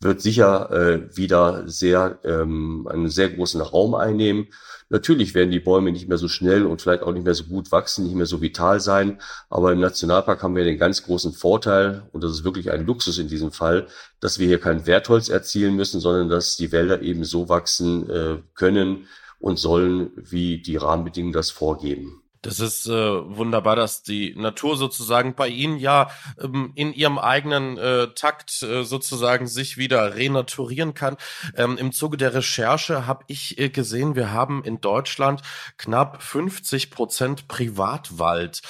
wird 0.01 0.21
sicher 0.21 0.71
äh, 0.71 1.17
wieder 1.17 1.69
sehr 1.69 2.19
ähm, 2.25 2.87
einen 2.91 3.09
sehr 3.09 3.31
großen 3.31 3.61
Raum 3.61 3.95
einnehmen. 3.95 4.49
Natürlich 4.89 5.35
werden 5.35 5.51
die 5.51 5.61
Bäume 5.61 5.91
nicht 5.91 6.09
mehr 6.09 6.19
so 6.19 6.29
schnell 6.29 6.65
und 6.65 6.81
vielleicht 6.81 7.03
auch 7.03 7.13
nicht 7.13 7.25
mehr 7.25 7.35
so 7.35 7.45
gut 7.45 7.73
wachsen, 7.73 8.05
nicht 8.05 8.15
mehr 8.15 8.27
so 8.27 8.41
vital 8.41 8.79
sein. 8.81 9.21
Aber 9.49 9.73
im 9.73 9.81
Nationalpark 9.81 10.43
haben 10.43 10.55
wir 10.55 10.65
den 10.65 10.79
ganz 10.79 11.03
großen 11.03 11.33
Vorteil, 11.33 12.09
und 12.13 12.23
das 12.23 12.31
ist 12.33 12.45
wirklich 12.45 12.71
ein 12.71 12.87
Luxus 12.87 13.19
in 13.19 13.29
diesem 13.29 13.51
Fall, 13.53 13.89
dass 14.21 14.39
wir 14.39 14.47
hier 14.47 14.61
kein 14.61 14.87
Wertholz 14.87 15.29
erzielen 15.29 15.75
müssen, 15.75 16.01
sondern 16.01 16.29
dass 16.29 16.57
die 16.57 16.71
Wälder 16.73 17.03
eben 17.03 17.25
so 17.25 17.49
wachsen 17.49 18.09
äh, 18.09 18.39
können 18.55 19.07
und 19.41 19.59
sollen, 19.59 20.11
wie 20.17 20.63
die 20.63 20.77
Rahmenbedingungen 20.77 21.33
das 21.33 21.51
vorgeben. 21.51 22.23
Das 22.47 22.61
ist 22.61 22.87
äh, 22.87 22.93
wunderbar, 22.93 23.75
dass 23.75 24.05
die 24.05 24.33
Natur 24.37 24.77
sozusagen 24.77 25.35
bei 25.35 25.49
Ihnen 25.49 25.79
ja 25.79 26.13
ähm, 26.41 26.71
in 26.77 26.93
ihrem 26.93 27.19
eigenen 27.19 27.77
äh, 27.77 28.15
Takt 28.15 28.63
äh, 28.63 28.85
sozusagen 28.85 29.49
sich 29.49 29.79
wieder 29.79 30.15
renaturieren 30.15 30.95
kann. 30.95 31.17
Ähm, 31.57 31.77
Im 31.77 31.91
Zuge 31.91 32.17
der 32.17 32.35
Recherche 32.35 33.05
habe 33.05 33.25
ich 33.27 33.59
äh, 33.59 33.69
gesehen, 33.69 34.15
wir 34.15 34.31
haben 34.31 34.63
in 34.63 34.81
Deutschland 34.81 35.43
knapp 35.77 36.23
50 36.23 36.93
Prozent 36.93 37.49
Privatwald. 37.49 38.63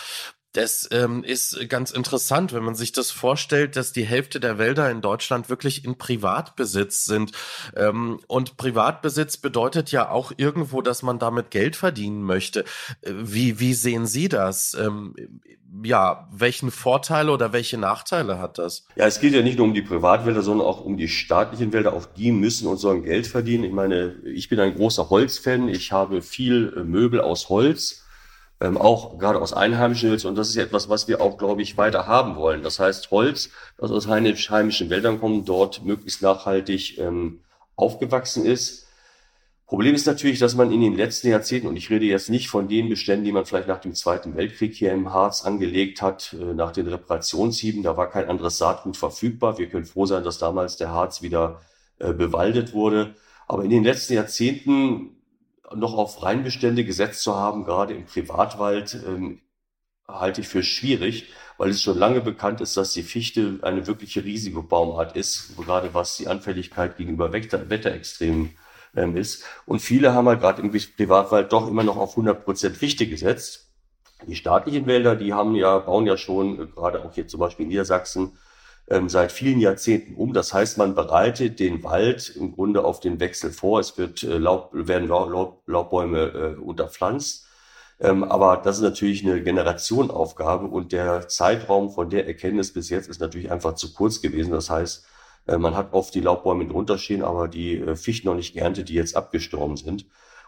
Das 0.56 0.88
ähm, 0.90 1.22
ist 1.22 1.68
ganz 1.68 1.90
interessant, 1.90 2.54
wenn 2.54 2.62
man 2.62 2.74
sich 2.74 2.90
das 2.90 3.10
vorstellt, 3.10 3.76
dass 3.76 3.92
die 3.92 4.06
Hälfte 4.06 4.40
der 4.40 4.56
Wälder 4.56 4.90
in 4.90 5.02
Deutschland 5.02 5.50
wirklich 5.50 5.84
in 5.84 5.98
Privatbesitz 5.98 7.04
sind. 7.04 7.32
Ähm, 7.76 8.20
und 8.26 8.56
Privatbesitz 8.56 9.36
bedeutet 9.36 9.92
ja 9.92 10.08
auch 10.08 10.32
irgendwo, 10.38 10.80
dass 10.80 11.02
man 11.02 11.18
damit 11.18 11.50
Geld 11.50 11.76
verdienen 11.76 12.22
möchte. 12.22 12.60
Äh, 13.02 13.12
wie, 13.12 13.60
wie 13.60 13.74
sehen 13.74 14.06
Sie 14.06 14.30
das? 14.30 14.72
Ähm, 14.72 15.14
ja, 15.84 16.26
welchen 16.32 16.70
Vorteile 16.70 17.32
oder 17.32 17.52
welche 17.52 17.76
Nachteile 17.76 18.38
hat 18.38 18.56
das? 18.56 18.86
Ja, 18.96 19.04
es 19.06 19.20
geht 19.20 19.34
ja 19.34 19.42
nicht 19.42 19.58
nur 19.58 19.66
um 19.66 19.74
die 19.74 19.82
Privatwälder, 19.82 20.40
sondern 20.40 20.66
auch 20.66 20.82
um 20.82 20.96
die 20.96 21.08
staatlichen 21.08 21.74
Wälder. 21.74 21.92
Auch 21.92 22.06
die 22.06 22.32
müssen 22.32 22.66
und 22.66 22.78
sollen 22.78 23.02
Geld 23.02 23.26
verdienen. 23.26 23.64
Ich 23.64 23.72
meine, 23.72 24.14
ich 24.24 24.48
bin 24.48 24.58
ein 24.58 24.74
großer 24.74 25.10
Holzfan. 25.10 25.68
Ich 25.68 25.92
habe 25.92 26.22
viel 26.22 26.72
äh, 26.74 26.82
Möbel 26.82 27.20
aus 27.20 27.50
Holz 27.50 28.05
ähm, 28.60 28.78
auch 28.78 29.18
gerade 29.18 29.40
aus 29.40 29.52
einheimischen 29.52 30.10
Holz. 30.10 30.24
Und 30.24 30.36
das 30.36 30.48
ist 30.48 30.56
etwas, 30.56 30.88
was 30.88 31.08
wir 31.08 31.20
auch, 31.20 31.36
glaube 31.36 31.62
ich, 31.62 31.76
weiter 31.76 32.06
haben 32.06 32.36
wollen. 32.36 32.62
Das 32.62 32.78
heißt, 32.78 33.10
Holz, 33.10 33.50
das 33.78 33.90
aus 33.90 34.06
heimischen 34.08 34.90
Wäldern 34.90 35.20
kommt, 35.20 35.48
dort 35.48 35.84
möglichst 35.84 36.22
nachhaltig 36.22 36.98
ähm, 36.98 37.40
aufgewachsen 37.76 38.44
ist. 38.46 38.86
Problem 39.66 39.96
ist 39.96 40.06
natürlich, 40.06 40.38
dass 40.38 40.54
man 40.54 40.70
in 40.70 40.80
den 40.80 40.94
letzten 40.94 41.28
Jahrzehnten, 41.28 41.66
und 41.66 41.76
ich 41.76 41.90
rede 41.90 42.04
jetzt 42.04 42.30
nicht 42.30 42.48
von 42.48 42.68
den 42.68 42.88
Beständen, 42.88 43.24
die 43.24 43.32
man 43.32 43.44
vielleicht 43.44 43.66
nach 43.66 43.80
dem 43.80 43.94
Zweiten 43.94 44.36
Weltkrieg 44.36 44.74
hier 44.74 44.92
im 44.92 45.12
Harz 45.12 45.44
angelegt 45.44 46.00
hat, 46.02 46.36
äh, 46.40 46.54
nach 46.54 46.72
den 46.72 46.86
Reparationshieben, 46.86 47.82
da 47.82 47.96
war 47.96 48.08
kein 48.08 48.28
anderes 48.28 48.58
Saatgut 48.58 48.96
verfügbar. 48.96 49.58
Wir 49.58 49.68
können 49.68 49.84
froh 49.84 50.06
sein, 50.06 50.22
dass 50.22 50.38
damals 50.38 50.76
der 50.76 50.92
Harz 50.92 51.20
wieder 51.20 51.60
äh, 51.98 52.12
bewaldet 52.12 52.72
wurde. 52.74 53.16
Aber 53.48 53.64
in 53.64 53.70
den 53.70 53.84
letzten 53.84 54.14
Jahrzehnten 54.14 55.15
noch 55.74 55.94
auf 55.94 56.22
Reinbestände 56.22 56.84
gesetzt 56.84 57.22
zu 57.22 57.34
haben, 57.34 57.64
gerade 57.64 57.94
im 57.94 58.04
Privatwald, 58.04 58.94
ähm, 59.06 59.40
halte 60.08 60.40
ich 60.40 60.48
für 60.48 60.62
schwierig, 60.62 61.32
weil 61.58 61.70
es 61.70 61.82
schon 61.82 61.98
lange 61.98 62.20
bekannt 62.20 62.60
ist, 62.60 62.76
dass 62.76 62.92
die 62.92 63.02
Fichte 63.02 63.58
eine 63.62 63.86
wirkliche 63.86 64.24
Risikobaumart 64.24 65.16
ist, 65.16 65.56
gerade 65.56 65.94
was 65.94 66.16
die 66.16 66.28
Anfälligkeit 66.28 66.96
gegenüber 66.96 67.32
Wetter 67.32 67.68
Wetterextremen 67.68 68.56
ähm, 68.94 69.16
ist. 69.16 69.44
Und 69.64 69.80
viele 69.80 70.14
haben 70.14 70.28
halt 70.28 70.40
gerade 70.40 70.62
im 70.62 70.70
Privatwald 70.70 71.52
doch 71.52 71.68
immer 71.68 71.82
noch 71.82 71.96
auf 71.96 72.10
100 72.10 72.44
Prozent 72.44 72.76
Fichte 72.76 73.06
gesetzt. 73.06 73.72
Die 74.26 74.36
staatlichen 74.36 74.86
Wälder, 74.86 75.16
die 75.16 75.34
haben 75.34 75.54
ja, 75.54 75.78
bauen 75.78 76.06
ja 76.06 76.16
schon, 76.16 76.60
äh, 76.60 76.66
gerade 76.66 77.04
auch 77.04 77.14
hier 77.14 77.26
zum 77.26 77.40
Beispiel 77.40 77.64
in 77.64 77.70
Niedersachsen, 77.70 78.38
ähm, 78.88 79.08
seit 79.08 79.32
vielen 79.32 79.60
Jahrzehnten 79.60 80.14
um. 80.14 80.32
Das 80.32 80.52
heißt, 80.54 80.78
man 80.78 80.94
bereitet 80.94 81.58
den 81.60 81.82
Wald 81.82 82.34
im 82.36 82.52
Grunde 82.52 82.84
auf 82.84 83.00
den 83.00 83.20
Wechsel 83.20 83.50
vor. 83.50 83.80
Es 83.80 83.98
wird 83.98 84.22
äh, 84.22 84.38
Laub, 84.38 84.70
werden 84.72 85.08
Laub, 85.08 85.62
Laubbäume 85.66 86.56
äh, 86.58 86.60
unterpflanzt. 86.60 87.46
Ähm, 87.98 88.24
aber 88.24 88.58
das 88.58 88.76
ist 88.76 88.82
natürlich 88.82 89.24
eine 89.24 89.42
Generationenaufgabe 89.42 90.66
und 90.66 90.92
der 90.92 91.28
Zeitraum 91.28 91.90
von 91.90 92.10
der 92.10 92.26
Erkenntnis 92.26 92.72
bis 92.72 92.90
jetzt 92.90 93.08
ist 93.08 93.20
natürlich 93.20 93.50
einfach 93.50 93.74
zu 93.74 93.94
kurz 93.94 94.20
gewesen. 94.20 94.52
Das 94.52 94.68
heißt, 94.70 95.06
äh, 95.46 95.56
man 95.56 95.74
hat 95.74 95.92
oft 95.92 96.14
die 96.14 96.20
Laubbäume 96.20 96.66
drunter 96.66 96.98
stehen, 96.98 97.22
aber 97.22 97.48
die 97.48 97.78
äh, 97.78 97.96
Fichten 97.96 98.28
noch 98.28 98.34
nicht 98.34 98.54
geerntet, 98.54 98.88
die 98.88 98.94
jetzt 98.94 99.16
abgestorben 99.16 99.76
sind. 99.76 100.06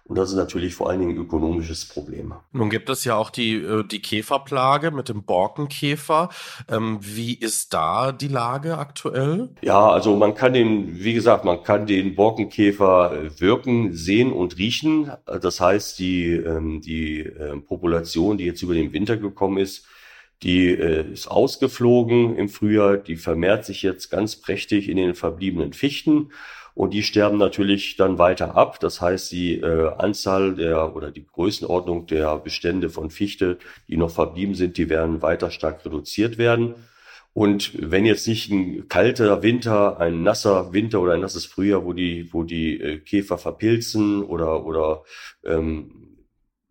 Und 0.09 0.17
das 0.17 0.31
ist 0.31 0.37
natürlich 0.37 0.75
vor 0.75 0.89
allen 0.89 1.01
Dingen 1.01 1.13
ein 1.13 1.19
ökonomisches 1.19 1.85
Problem. 1.85 2.33
Nun 2.53 2.71
gibt 2.71 2.89
es 2.89 3.05
ja 3.05 3.17
auch 3.17 3.29
die, 3.29 3.57
äh, 3.57 3.85
die 3.85 4.01
Käferplage 4.01 4.91
mit 4.91 5.11
dem 5.11 5.23
Borkenkäfer. 5.23 6.31
Ähm, 6.71 6.99
wie 7.03 7.35
ist 7.35 7.75
da 7.75 8.11
die 8.11 8.29
Lage 8.29 8.79
aktuell? 8.79 9.51
Ja, 9.61 9.91
also 9.91 10.17
man 10.17 10.35
kann 10.35 10.55
den, 10.55 10.99
wie 10.99 11.13
gesagt, 11.13 11.45
man 11.45 11.63
kann 11.63 11.87
den 11.87 12.15
Borkenkäfer 12.15 13.13
äh, 13.13 13.41
wirken, 13.41 13.93
sehen 13.93 14.33
und 14.33 14.57
riechen. 14.57 15.13
Das 15.27 15.61
heißt, 15.61 15.99
die, 15.99 16.31
ähm, 16.33 16.81
die 16.81 17.21
ähm, 17.21 17.67
Population, 17.67 18.39
die 18.39 18.47
jetzt 18.47 18.63
über 18.63 18.75
den 18.75 18.95
Winter 18.95 19.19
gekommen 19.19 19.59
ist, 19.59 19.85
die 20.43 20.69
äh, 20.69 21.13
ist 21.13 21.29
ausgeflogen 21.29 22.37
im 22.37 22.49
Frühjahr, 22.49 22.97
die 22.97 23.17
vermehrt 23.17 23.65
sich 23.65 23.83
jetzt 23.83 24.09
ganz 24.09 24.37
prächtig 24.37 24.89
in 24.89 24.97
den 24.97 25.15
verbliebenen 25.15 25.73
Fichten. 25.73 26.31
Und 26.79 26.95
die 26.95 27.03
sterben 27.03 27.39
natürlich 27.39 27.97
dann 27.97 28.19
weiter 28.19 28.55
ab. 28.57 28.79
Das 28.79 29.01
heißt, 29.01 29.33
die 29.33 29.57
äh, 29.57 29.89
Anzahl 29.99 30.55
der 30.55 30.95
oder 30.95 31.11
die 31.11 31.27
Größenordnung 31.27 32.07
der 32.07 32.39
Bestände 32.39 32.89
von 32.89 33.11
Fichte, 33.11 33.59
die 33.89 33.97
noch 33.97 34.13
verblieben 34.13 34.55
sind, 34.55 34.77
die 34.79 34.89
werden 34.89 35.21
weiter 35.21 35.51
stark 35.51 35.85
reduziert 35.85 36.39
werden. 36.39 36.77
Und 37.33 37.73
wenn 37.75 38.07
jetzt 38.07 38.29
nicht 38.29 38.53
ein 38.53 38.87
kalter 38.87 39.43
Winter, 39.43 39.99
ein 39.99 40.23
nasser 40.23 40.73
Winter 40.73 41.01
oder 41.01 41.15
ein 41.15 41.21
nasses 41.21 41.47
Frühjahr, 41.47 41.85
wo 41.85 41.95
die, 41.95 42.33
wo 42.33 42.45
die 42.45 42.81
äh, 42.81 42.99
Käfer 42.99 43.39
verpilzen 43.39 44.23
oder, 44.23 44.65
oder 44.65 45.03
ähm, 45.45 46.19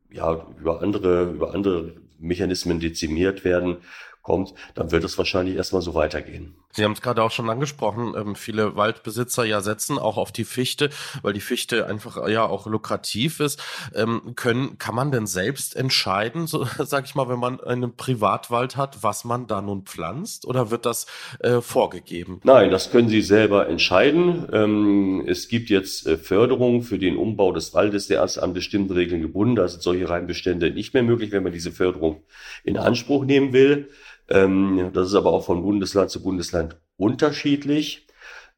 ja, 0.09 0.47
über 0.57 0.81
andere, 0.81 1.31
über 1.31 1.53
andere 1.53 1.95
Mechanismen 2.17 2.79
dezimiert 2.79 3.43
werden, 3.43 3.79
kommt, 4.27 4.53
dann 4.75 4.91
wird 4.91 5.05
es 5.05 5.17
wahrscheinlich 5.17 5.55
erstmal 5.55 5.81
so 5.81 5.93
weitergehen. 5.93 6.53
Sie 6.73 6.83
haben 6.83 6.91
es 6.91 7.01
gerade 7.01 7.23
auch 7.23 7.31
schon 7.31 7.49
angesprochen, 7.49 8.13
ähm, 8.15 8.35
viele 8.35 8.75
Waldbesitzer 8.75 9.45
ja 9.45 9.61
setzen 9.61 9.97
auch 9.97 10.17
auf 10.17 10.33
die 10.33 10.43
Fichte, 10.43 10.89
weil 11.21 11.31
die 11.31 11.39
Fichte 11.39 11.87
einfach 11.87 12.27
ja 12.27 12.45
auch 12.45 12.67
lukrativ 12.67 13.39
ist. 13.39 13.63
Ähm, 13.95 14.33
können, 14.35 14.77
kann 14.77 14.93
man 14.93 15.11
denn 15.11 15.27
selbst 15.27 15.77
entscheiden, 15.77 16.45
so 16.45 16.67
sag 16.79 17.05
ich 17.05 17.15
mal, 17.15 17.29
wenn 17.29 17.39
man 17.39 17.61
einen 17.61 17.95
Privatwald 17.95 18.75
hat, 18.75 19.01
was 19.01 19.23
man 19.23 19.47
da 19.47 19.61
nun 19.61 19.83
pflanzt 19.83 20.45
oder 20.45 20.69
wird 20.69 20.85
das 20.85 21.07
äh, 21.39 21.61
vorgegeben? 21.61 22.41
Nein, 22.43 22.69
das 22.69 22.91
können 22.91 23.07
Sie 23.07 23.21
selber 23.21 23.69
entscheiden. 23.69 24.49
Ähm, 24.51 25.23
es 25.25 25.47
gibt 25.47 25.69
jetzt 25.69 26.05
äh, 26.05 26.17
Förderung 26.17 26.83
für 26.83 26.99
den 26.99 27.15
Umbau 27.15 27.53
des 27.53 27.73
Waldes, 27.73 28.07
der 28.07 28.21
ist 28.25 28.37
an 28.37 28.53
bestimmte 28.53 28.93
Regeln 28.93 29.21
gebunden. 29.21 29.55
Da 29.55 29.69
sind 29.69 29.81
solche 29.81 30.09
Reinbestände 30.09 30.69
nicht 30.71 30.93
mehr 30.93 31.03
möglich, 31.03 31.31
wenn 31.31 31.43
man 31.43 31.53
diese 31.53 31.71
Förderung 31.71 32.23
in 32.65 32.77
Anspruch 32.77 33.23
nehmen 33.23 33.53
will. 33.53 33.87
Ähm, 34.29 34.91
das 34.93 35.07
ist 35.09 35.15
aber 35.15 35.31
auch 35.31 35.45
von 35.45 35.61
Bundesland 35.63 36.09
zu 36.11 36.21
Bundesland 36.21 36.77
unterschiedlich. 36.97 38.07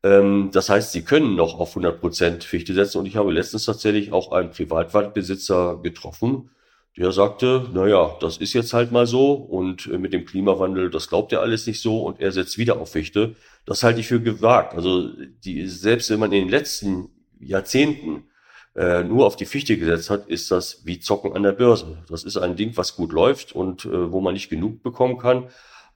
Ähm, 0.03 0.49
das 0.53 0.69
heißt, 0.69 0.91
sie 0.91 1.03
können 1.03 1.35
noch 1.35 1.59
auf 1.59 1.69
100 1.69 1.99
Prozent 1.99 2.43
Fichte 2.43 2.73
setzen. 2.73 2.99
Und 2.99 3.05
ich 3.05 3.15
habe 3.15 3.31
letztens 3.31 3.65
tatsächlich 3.65 4.11
auch 4.11 4.31
einen 4.31 4.51
Privatwaldbesitzer 4.51 5.79
getroffen, 5.83 6.49
der 6.97 7.11
sagte, 7.13 7.69
naja, 7.73 8.17
das 8.19 8.37
ist 8.37 8.53
jetzt 8.53 8.73
halt 8.73 8.91
mal 8.91 9.07
so 9.07 9.33
und 9.33 9.87
äh, 9.87 9.97
mit 9.97 10.11
dem 10.11 10.25
Klimawandel, 10.25 10.89
das 10.89 11.07
glaubt 11.07 11.31
er 11.31 11.41
alles 11.41 11.65
nicht 11.65 11.81
so 11.81 12.03
und 12.03 12.19
er 12.19 12.31
setzt 12.31 12.57
wieder 12.57 12.79
auf 12.79 12.91
Fichte. 12.91 13.35
Das 13.65 13.83
halte 13.83 14.01
ich 14.01 14.07
für 14.07 14.21
gewagt. 14.21 14.75
Also 14.75 15.09
die, 15.45 15.65
selbst 15.67 16.09
wenn 16.09 16.19
man 16.19 16.33
in 16.33 16.45
den 16.45 16.49
letzten 16.49 17.09
Jahrzehnten 17.39 18.28
äh, 18.79 19.03
nur 19.03 19.25
auf 19.25 19.35
die 19.35 19.45
Fichte 19.45 19.77
gesetzt 19.77 20.09
hat, 20.09 20.27
ist 20.27 20.51
das 20.51 20.81
wie 20.85 20.99
Zocken 20.99 21.35
an 21.35 21.43
der 21.43 21.51
Börse. 21.51 21.97
Das 22.07 22.23
ist 22.23 22.37
ein 22.37 22.55
Ding, 22.55 22.71
was 22.75 22.95
gut 22.95 23.11
läuft 23.11 23.51
und 23.51 23.83
äh, 23.83 24.11
wo 24.11 24.21
man 24.21 24.33
nicht 24.33 24.49
genug 24.49 24.83
bekommen 24.83 25.17
kann. 25.17 25.49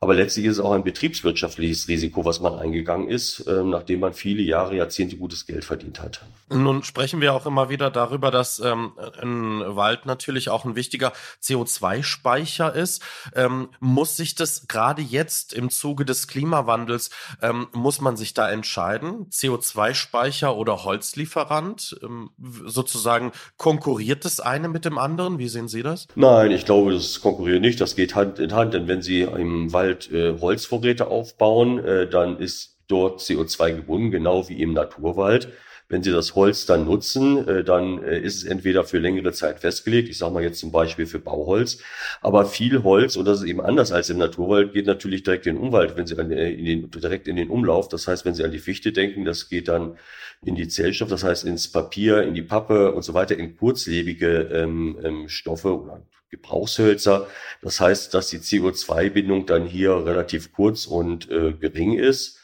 Aber 0.03 0.15
letztlich 0.15 0.47
ist 0.47 0.57
es 0.57 0.59
auch 0.59 0.73
ein 0.73 0.83
betriebswirtschaftliches 0.83 1.87
Risiko, 1.87 2.25
was 2.25 2.41
man 2.41 2.59
eingegangen 2.59 3.07
ist, 3.07 3.39
äh, 3.47 3.63
nachdem 3.63 4.01
man 4.01 4.13
viele 4.13 4.41
Jahre, 4.41 4.75
Jahrzehnte 4.75 5.15
gutes 5.15 5.45
Geld 5.45 5.63
verdient 5.63 6.01
hat. 6.01 6.19
Nun 6.49 6.83
sprechen 6.83 7.21
wir 7.21 7.33
auch 7.33 7.45
immer 7.45 7.69
wieder 7.69 7.89
darüber, 7.89 8.29
dass 8.29 8.59
ähm, 8.59 8.91
ein 9.21 9.61
Wald 9.77 10.05
natürlich 10.05 10.49
auch 10.49 10.65
ein 10.65 10.75
wichtiger 10.75 11.13
CO2-Speicher 11.41 12.75
ist. 12.75 13.01
Ähm, 13.33 13.69
muss 13.79 14.17
sich 14.17 14.35
das 14.35 14.67
gerade 14.67 15.01
jetzt 15.01 15.53
im 15.53 15.69
Zuge 15.69 16.03
des 16.03 16.27
Klimawandels, 16.27 17.09
ähm, 17.41 17.67
muss 17.71 18.01
man 18.01 18.17
sich 18.17 18.33
da 18.33 18.51
entscheiden? 18.51 19.27
CO2-Speicher 19.29 20.57
oder 20.57 20.83
Holzlieferant? 20.83 21.97
Ähm, 22.03 22.31
sozusagen 22.65 23.31
konkurriert 23.55 24.25
das 24.25 24.41
eine 24.41 24.67
mit 24.67 24.83
dem 24.83 24.97
anderen? 24.97 25.39
Wie 25.39 25.47
sehen 25.47 25.69
Sie 25.69 25.81
das? 25.81 26.09
Nein, 26.15 26.51
ich 26.51 26.65
glaube, 26.65 26.91
das 26.91 27.21
konkurriert 27.21 27.61
nicht. 27.61 27.79
Das 27.79 27.95
geht 27.95 28.15
Hand 28.15 28.39
in 28.39 28.51
Hand, 28.51 28.73
denn 28.73 28.89
wenn 28.89 29.01
Sie 29.01 29.21
im 29.21 29.71
Wald 29.71 29.92
halt 29.93 30.11
äh, 30.11 30.39
Holzvorräte 30.39 31.07
aufbauen, 31.07 31.83
äh, 31.83 32.07
dann 32.07 32.39
ist 32.39 32.77
dort 32.87 33.21
CO2 33.21 33.75
gebunden, 33.75 34.11
genau 34.11 34.49
wie 34.49 34.61
im 34.61 34.73
Naturwald. 34.73 35.49
Wenn 35.89 36.01
Sie 36.01 36.11
das 36.11 36.33
Holz 36.33 36.65
dann 36.65 36.85
nutzen, 36.85 37.47
äh, 37.47 37.63
dann 37.63 38.01
äh, 38.03 38.19
ist 38.19 38.37
es 38.37 38.43
entweder 38.45 38.83
für 38.83 38.97
längere 38.97 39.31
Zeit 39.31 39.59
festgelegt, 39.59 40.09
ich 40.09 40.17
sage 40.17 40.33
mal 40.33 40.41
jetzt 40.41 40.59
zum 40.59 40.71
Beispiel 40.71 41.05
für 41.05 41.19
Bauholz, 41.19 41.79
aber 42.21 42.45
viel 42.45 42.83
Holz, 42.83 43.15
und 43.15 43.25
das 43.25 43.41
ist 43.41 43.47
eben 43.47 43.61
anders 43.61 43.91
als 43.91 44.09
im 44.09 44.17
Naturwald, 44.17 44.73
geht 44.73 44.87
natürlich 44.87 45.23
direkt 45.23 45.45
in 45.45 45.55
den 45.55 45.63
Umwald, 45.63 45.95
wenn 45.95 46.07
Sie 46.07 46.17
an, 46.17 46.31
äh, 46.31 46.51
in 46.51 46.65
den, 46.65 46.91
direkt 46.91 47.27
in 47.27 47.35
den 47.35 47.49
Umlauf, 47.49 47.89
das 47.89 48.07
heißt, 48.07 48.25
wenn 48.25 48.33
Sie 48.33 48.43
an 48.43 48.51
die 48.51 48.59
Fichte 48.59 48.91
denken, 48.91 49.25
das 49.25 49.49
geht 49.49 49.67
dann 49.67 49.97
in 50.43 50.55
die 50.55 50.67
Zellstoff, 50.67 51.09
das 51.09 51.23
heißt 51.23 51.45
ins 51.45 51.71
Papier, 51.71 52.23
in 52.23 52.33
die 52.33 52.41
Pappe 52.41 52.93
und 52.93 53.03
so 53.03 53.13
weiter, 53.13 53.37
in 53.37 53.55
kurzlebige 53.55 54.49
ähm, 54.51 54.97
ähm, 55.03 55.29
Stoffe 55.29 55.79
oder 55.79 56.01
Gebrauchshölzer. 56.33 57.27
Das 57.61 57.79
heißt, 57.79 58.13
dass 58.13 58.29
die 58.29 58.39
CO2-Bindung 58.39 59.45
dann 59.45 59.65
hier 59.65 60.05
relativ 60.05 60.51
kurz 60.51 60.85
und 60.85 61.29
äh, 61.29 61.53
gering 61.53 61.93
ist. 61.93 62.39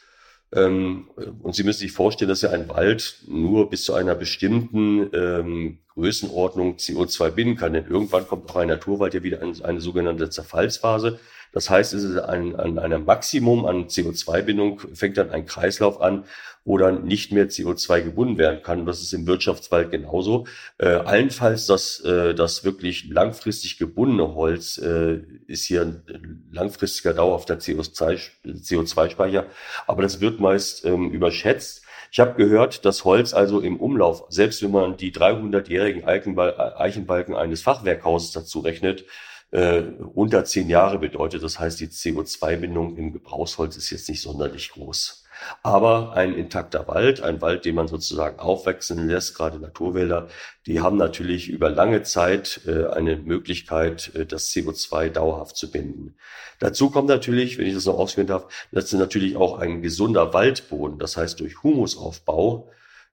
Ähm, 0.52 1.08
und 1.42 1.54
Sie 1.54 1.62
müssen 1.62 1.80
sich 1.80 1.92
vorstellen, 1.92 2.28
dass 2.28 2.42
ja 2.42 2.50
ein 2.50 2.68
Wald 2.68 3.22
nur 3.26 3.70
bis 3.70 3.84
zu 3.84 3.94
einer 3.94 4.14
bestimmten 4.14 5.10
ähm, 5.12 5.78
Größenordnung 5.94 6.76
CO2 6.76 7.30
binden 7.30 7.56
kann. 7.56 7.72
Denn 7.72 7.86
irgendwann 7.86 8.26
kommt 8.26 8.50
auch 8.50 8.56
ein 8.56 8.68
Naturwald 8.68 9.14
ja 9.14 9.22
wieder 9.22 9.42
in 9.42 9.62
eine 9.62 9.80
sogenannte 9.80 10.30
Zerfallsphase. 10.30 11.18
Das 11.52 11.68
heißt, 11.68 11.94
es 11.94 12.04
ist 12.04 12.18
ein, 12.18 12.54
an 12.56 12.78
einem 12.78 13.04
Maximum 13.04 13.66
an 13.66 13.86
CO2-Bindung, 13.86 14.80
fängt 14.94 15.16
dann 15.16 15.30
ein 15.30 15.46
Kreislauf 15.46 16.00
an, 16.00 16.24
wo 16.64 16.78
dann 16.78 17.04
nicht 17.04 17.32
mehr 17.32 17.48
CO2 17.48 18.02
gebunden 18.02 18.38
werden 18.38 18.62
kann. 18.62 18.86
das 18.86 19.00
ist 19.00 19.12
im 19.12 19.26
Wirtschaftswald 19.26 19.90
genauso. 19.90 20.46
Äh, 20.78 20.88
allenfalls 20.88 21.66
das, 21.66 22.00
äh, 22.00 22.34
das 22.34 22.64
wirklich 22.64 23.08
langfristig 23.08 23.78
gebundene 23.78 24.34
Holz 24.34 24.78
äh, 24.78 25.20
ist 25.46 25.64
hier 25.64 25.82
ein 25.82 26.48
langfristiger 26.52 27.14
dauerhafter 27.14 27.54
CO2-Speicher, 27.54 29.46
aber 29.86 30.02
das 30.02 30.20
wird 30.20 30.38
meist 30.38 30.84
ähm, 30.84 31.10
überschätzt. 31.10 31.82
Ich 32.12 32.18
habe 32.18 32.34
gehört, 32.34 32.84
dass 32.84 33.04
Holz 33.04 33.32
also 33.32 33.60
im 33.60 33.78
Umlauf, 33.78 34.24
selbst 34.30 34.62
wenn 34.62 34.72
man 34.72 34.96
die 34.96 35.12
300-jährigen 35.12 36.04
Eichenbalken 36.04 37.36
eines 37.36 37.62
Fachwerkhauses 37.62 38.32
dazu 38.32 38.58
rechnet, 38.60 39.04
äh, 39.50 39.82
unter 40.14 40.44
zehn 40.44 40.68
Jahre 40.68 40.98
bedeutet. 40.98 41.42
Das 41.42 41.58
heißt, 41.58 41.80
die 41.80 41.88
CO2-Bindung 41.88 42.96
im 42.96 43.12
Gebrauchsholz 43.12 43.76
ist 43.76 43.90
jetzt 43.90 44.08
nicht 44.08 44.22
sonderlich 44.22 44.70
groß. 44.70 45.24
Aber 45.62 46.12
ein 46.12 46.34
intakter 46.34 46.86
Wald, 46.86 47.22
ein 47.22 47.40
Wald, 47.40 47.64
den 47.64 47.74
man 47.74 47.88
sozusagen 47.88 48.38
aufwachsen 48.38 49.08
lässt, 49.08 49.34
gerade 49.34 49.58
Naturwälder, 49.58 50.28
die 50.66 50.80
haben 50.80 50.96
natürlich 50.96 51.48
über 51.48 51.70
lange 51.70 52.02
Zeit 52.02 52.60
äh, 52.66 52.86
eine 52.86 53.16
Möglichkeit, 53.16 54.14
äh, 54.14 54.26
das 54.26 54.50
CO2 54.50 55.08
dauerhaft 55.08 55.56
zu 55.56 55.70
binden. 55.70 56.16
Dazu 56.58 56.90
kommt 56.90 57.08
natürlich, 57.08 57.58
wenn 57.58 57.66
ich 57.66 57.74
das 57.74 57.86
noch 57.86 57.98
ausführen 57.98 58.26
darf, 58.26 58.52
das 58.70 58.84
ist 58.84 58.92
natürlich 58.92 59.36
auch 59.36 59.58
ein 59.58 59.82
gesunder 59.82 60.34
Waldboden. 60.34 60.98
Das 60.98 61.16
heißt, 61.16 61.40
durch 61.40 61.62
Humusaufbau 61.62 62.70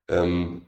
ähm, 0.10 0.66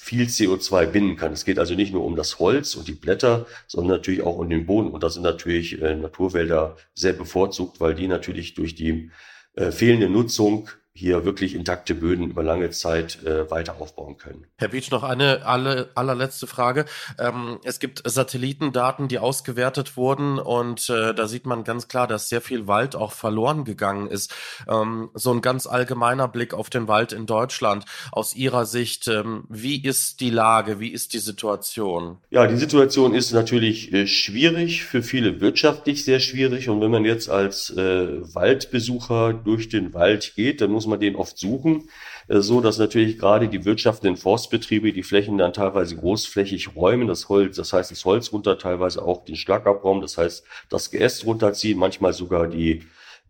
viel 0.00 0.26
CO2 0.26 0.86
binden 0.86 1.16
kann. 1.16 1.32
Es 1.32 1.44
geht 1.44 1.58
also 1.58 1.74
nicht 1.74 1.92
nur 1.92 2.04
um 2.04 2.14
das 2.14 2.38
Holz 2.38 2.76
und 2.76 2.86
die 2.86 2.92
Blätter, 2.92 3.46
sondern 3.66 3.96
natürlich 3.96 4.22
auch 4.22 4.38
um 4.38 4.48
den 4.48 4.64
Boden. 4.64 4.92
Und 4.92 5.02
da 5.02 5.10
sind 5.10 5.24
natürlich 5.24 5.82
äh, 5.82 5.96
Naturwälder 5.96 6.76
sehr 6.94 7.14
bevorzugt, 7.14 7.80
weil 7.80 7.96
die 7.96 8.06
natürlich 8.06 8.54
durch 8.54 8.76
die 8.76 9.10
äh, 9.54 9.72
fehlende 9.72 10.08
Nutzung 10.08 10.68
hier 10.98 11.24
wirklich 11.24 11.54
intakte 11.54 11.94
Böden 11.94 12.30
über 12.30 12.42
lange 12.42 12.70
Zeit 12.70 13.22
äh, 13.24 13.48
weiter 13.52 13.76
aufbauen 13.80 14.16
können. 14.16 14.46
Herr 14.56 14.68
Beach, 14.68 14.90
noch 14.90 15.04
eine 15.04 15.46
alle, 15.46 15.90
allerletzte 15.94 16.48
Frage. 16.48 16.86
Ähm, 17.20 17.60
es 17.62 17.78
gibt 17.78 18.02
Satellitendaten, 18.04 19.06
die 19.06 19.20
ausgewertet 19.20 19.96
wurden 19.96 20.40
und 20.40 20.90
äh, 20.90 21.14
da 21.14 21.28
sieht 21.28 21.46
man 21.46 21.62
ganz 21.62 21.86
klar, 21.86 22.08
dass 22.08 22.28
sehr 22.28 22.40
viel 22.40 22.66
Wald 22.66 22.96
auch 22.96 23.12
verloren 23.12 23.64
gegangen 23.64 24.08
ist. 24.08 24.34
Ähm, 24.68 25.10
so 25.14 25.32
ein 25.32 25.40
ganz 25.40 25.68
allgemeiner 25.68 26.26
Blick 26.26 26.52
auf 26.52 26.68
den 26.68 26.88
Wald 26.88 27.12
in 27.12 27.26
Deutschland. 27.26 27.84
Aus 28.10 28.34
Ihrer 28.34 28.66
Sicht, 28.66 29.06
ähm, 29.06 29.44
wie 29.48 29.80
ist 29.80 30.18
die 30.20 30.30
Lage, 30.30 30.80
wie 30.80 30.88
ist 30.88 31.12
die 31.12 31.20
Situation? 31.20 32.18
Ja, 32.30 32.48
die 32.48 32.56
Situation 32.56 33.14
ist 33.14 33.30
natürlich 33.32 33.92
äh, 33.92 34.08
schwierig, 34.08 34.82
für 34.82 35.04
viele 35.04 35.40
wirtschaftlich 35.40 36.04
sehr 36.04 36.18
schwierig. 36.18 36.68
Und 36.68 36.80
wenn 36.80 36.90
man 36.90 37.04
jetzt 37.04 37.30
als 37.30 37.70
äh, 37.70 38.34
Waldbesucher 38.34 39.32
durch 39.32 39.68
den 39.68 39.94
Wald 39.94 40.32
geht, 40.34 40.60
dann 40.60 40.72
muss 40.72 40.87
man 40.88 41.00
den 41.00 41.16
oft 41.16 41.38
suchen, 41.38 41.88
äh, 42.28 42.40
so 42.40 42.60
dass 42.60 42.78
natürlich 42.78 43.18
gerade 43.18 43.48
die 43.48 43.64
wirtschaftenden 43.64 44.16
Forstbetriebe 44.16 44.92
die 44.92 45.02
Flächen 45.02 45.38
dann 45.38 45.52
teilweise 45.52 45.96
großflächig 45.96 46.74
räumen, 46.74 47.08
das 47.08 47.28
Holz, 47.28 47.56
das 47.56 47.72
heißt 47.72 47.90
das 47.90 48.04
Holz 48.04 48.32
runter, 48.32 48.58
teilweise 48.58 49.02
auch 49.02 49.24
den 49.24 49.36
Schlagabraum, 49.36 50.00
das 50.00 50.18
heißt 50.18 50.44
das 50.68 50.90
Geäst 50.90 51.24
runterziehen, 51.26 51.78
manchmal 51.78 52.12
sogar 52.12 52.48
die 52.48 52.82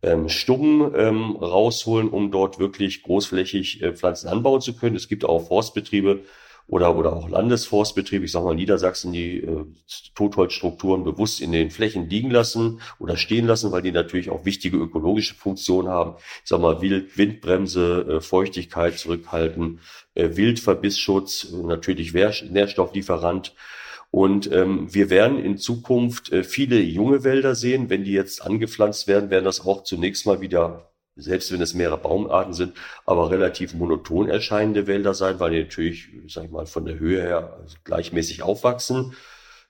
ähm, 0.02 0.28
Stubben 0.28 0.92
ähm, 0.94 1.36
rausholen, 1.36 2.08
um 2.08 2.30
dort 2.30 2.58
wirklich 2.58 3.02
großflächig 3.02 3.82
äh, 3.82 3.92
Pflanzen 3.92 4.28
anbauen 4.28 4.60
zu 4.60 4.76
können. 4.76 4.96
Es 4.96 5.08
gibt 5.08 5.24
auch 5.24 5.48
Forstbetriebe, 5.48 6.20
oder, 6.68 6.96
oder 6.96 7.14
auch 7.14 7.28
Landesforstbetriebe, 7.30 8.26
ich 8.26 8.32
sage 8.32 8.44
mal 8.44 8.54
Niedersachsen, 8.54 9.12
die 9.12 9.38
äh, 9.38 9.64
Totholzstrukturen 10.14 11.02
bewusst 11.02 11.40
in 11.40 11.50
den 11.50 11.70
Flächen 11.70 12.08
liegen 12.10 12.30
lassen 12.30 12.82
oder 12.98 13.16
stehen 13.16 13.46
lassen, 13.46 13.72
weil 13.72 13.80
die 13.80 13.90
natürlich 13.90 14.28
auch 14.28 14.44
wichtige 14.44 14.76
ökologische 14.76 15.34
Funktionen 15.34 15.88
haben. 15.88 16.16
Ich 16.42 16.50
sage 16.50 16.62
mal 16.62 16.82
Wild, 16.82 17.16
Windbremse, 17.16 18.06
äh, 18.08 18.20
Feuchtigkeit 18.20 18.98
zurückhalten, 18.98 19.80
äh, 20.14 20.36
Wildverbissschutz, 20.36 21.52
natürlich 21.52 22.12
Nährstofflieferant. 22.12 23.54
Und 24.10 24.50
ähm, 24.52 24.92
wir 24.92 25.08
werden 25.08 25.42
in 25.42 25.56
Zukunft 25.56 26.32
äh, 26.32 26.44
viele 26.44 26.80
junge 26.80 27.24
Wälder 27.24 27.54
sehen. 27.54 27.88
Wenn 27.88 28.04
die 28.04 28.12
jetzt 28.12 28.42
angepflanzt 28.42 29.08
werden, 29.08 29.30
werden 29.30 29.44
das 29.44 29.64
auch 29.64 29.84
zunächst 29.84 30.26
mal 30.26 30.42
wieder 30.42 30.90
selbst 31.18 31.52
wenn 31.52 31.60
es 31.60 31.74
mehrere 31.74 31.98
Baumarten 31.98 32.52
sind, 32.52 32.74
aber 33.04 33.30
relativ 33.30 33.74
monoton 33.74 34.28
erscheinende 34.28 34.86
Wälder 34.86 35.14
sein, 35.14 35.40
weil 35.40 35.50
die 35.50 35.62
natürlich, 35.62 36.08
sag 36.28 36.44
ich 36.44 36.50
mal, 36.50 36.66
von 36.66 36.84
der 36.84 36.98
Höhe 36.98 37.20
her 37.20 37.60
gleichmäßig 37.84 38.42
aufwachsen. 38.42 39.14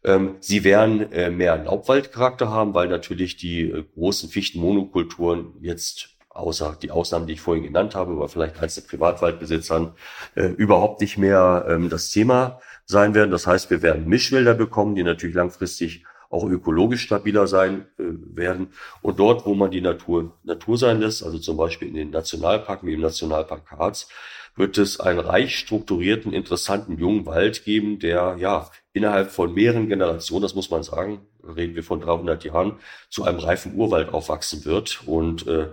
Ähm, 0.04 0.37
sie 0.40 0.62
werden 0.62 1.11
äh, 1.12 1.30
mehr 1.30 1.56
Laubwaldcharakter 1.56 2.50
haben, 2.50 2.74
weil 2.74 2.88
natürlich 2.88 3.37
die 3.37 3.62
äh, 3.62 3.84
großen 3.94 4.28
Fichtenmonokulturen 4.28 5.54
jetzt 5.61 6.18
außer 6.30 6.78
die 6.80 6.92
Ausnahmen, 6.92 7.26
die 7.26 7.32
ich 7.32 7.40
vorhin 7.40 7.64
genannt 7.64 7.96
habe, 7.96 8.12
aber 8.12 8.28
vielleicht 8.28 8.62
einzelne 8.62 8.87
Privatwaldbesitzern 8.87 9.94
äh, 10.37 10.46
überhaupt 10.46 11.00
nicht 11.00 11.18
mehr 11.18 11.66
ähm, 11.68 11.88
das 11.88 12.11
Thema 12.11 12.61
sein 12.84 13.14
werden. 13.14 13.32
Das 13.32 13.46
heißt, 13.46 13.70
wir 13.70 13.82
werden 13.82 14.06
Mischwälder 14.06 14.54
bekommen, 14.54 14.94
die 14.94 15.02
natürlich 15.02 15.34
langfristig 15.34 16.04
auch 16.31 16.45
ökologisch 16.45 17.03
stabiler 17.03 17.47
sein 17.47 17.87
äh, 17.99 18.05
werden. 18.37 18.73
Und 19.03 19.19
dort, 19.19 19.47
wo 19.47 19.55
man 19.55 19.71
die 19.71 19.81
Natur 19.81 20.33
Natur 20.45 20.77
sein 20.77 21.01
lässt, 21.01 21.23
also 21.23 21.38
zum 21.38 21.57
Beispiel 21.57 21.88
in 21.88 21.95
den 21.95 22.11
Nationalparken 22.11 22.88
wie 22.88 22.95
im 22.95 23.01
Nationalpark 23.01 23.71
Harz, 23.71 24.09
wird 24.57 24.77
es 24.77 25.01
einen 25.01 25.21
reich 25.21 25.57
strukturierten, 25.59 26.33
interessanten 26.33 26.99
jungen 26.99 27.27
Wald 27.27 27.64
geben, 27.64 27.99
der 28.01 28.37
ja 28.38 28.71
innerhalb 28.93 29.31
von 29.31 29.55
mehreren 29.55 29.88
Generationen, 29.88 30.43
das 30.43 30.55
muss 30.55 30.71
man 30.71 30.83
sagen, 30.83 31.21
reden 31.45 31.77
wir 31.77 31.85
von 31.85 32.01
300 32.01 32.45
Jahren, 32.45 32.79
zu 33.09 33.25
einem 33.25 33.38
reifen 33.38 33.75
Urwald 33.77 34.12
aufwachsen 34.12 34.64
wird. 34.64 35.03
Und 35.07 35.47
äh, 35.47 35.69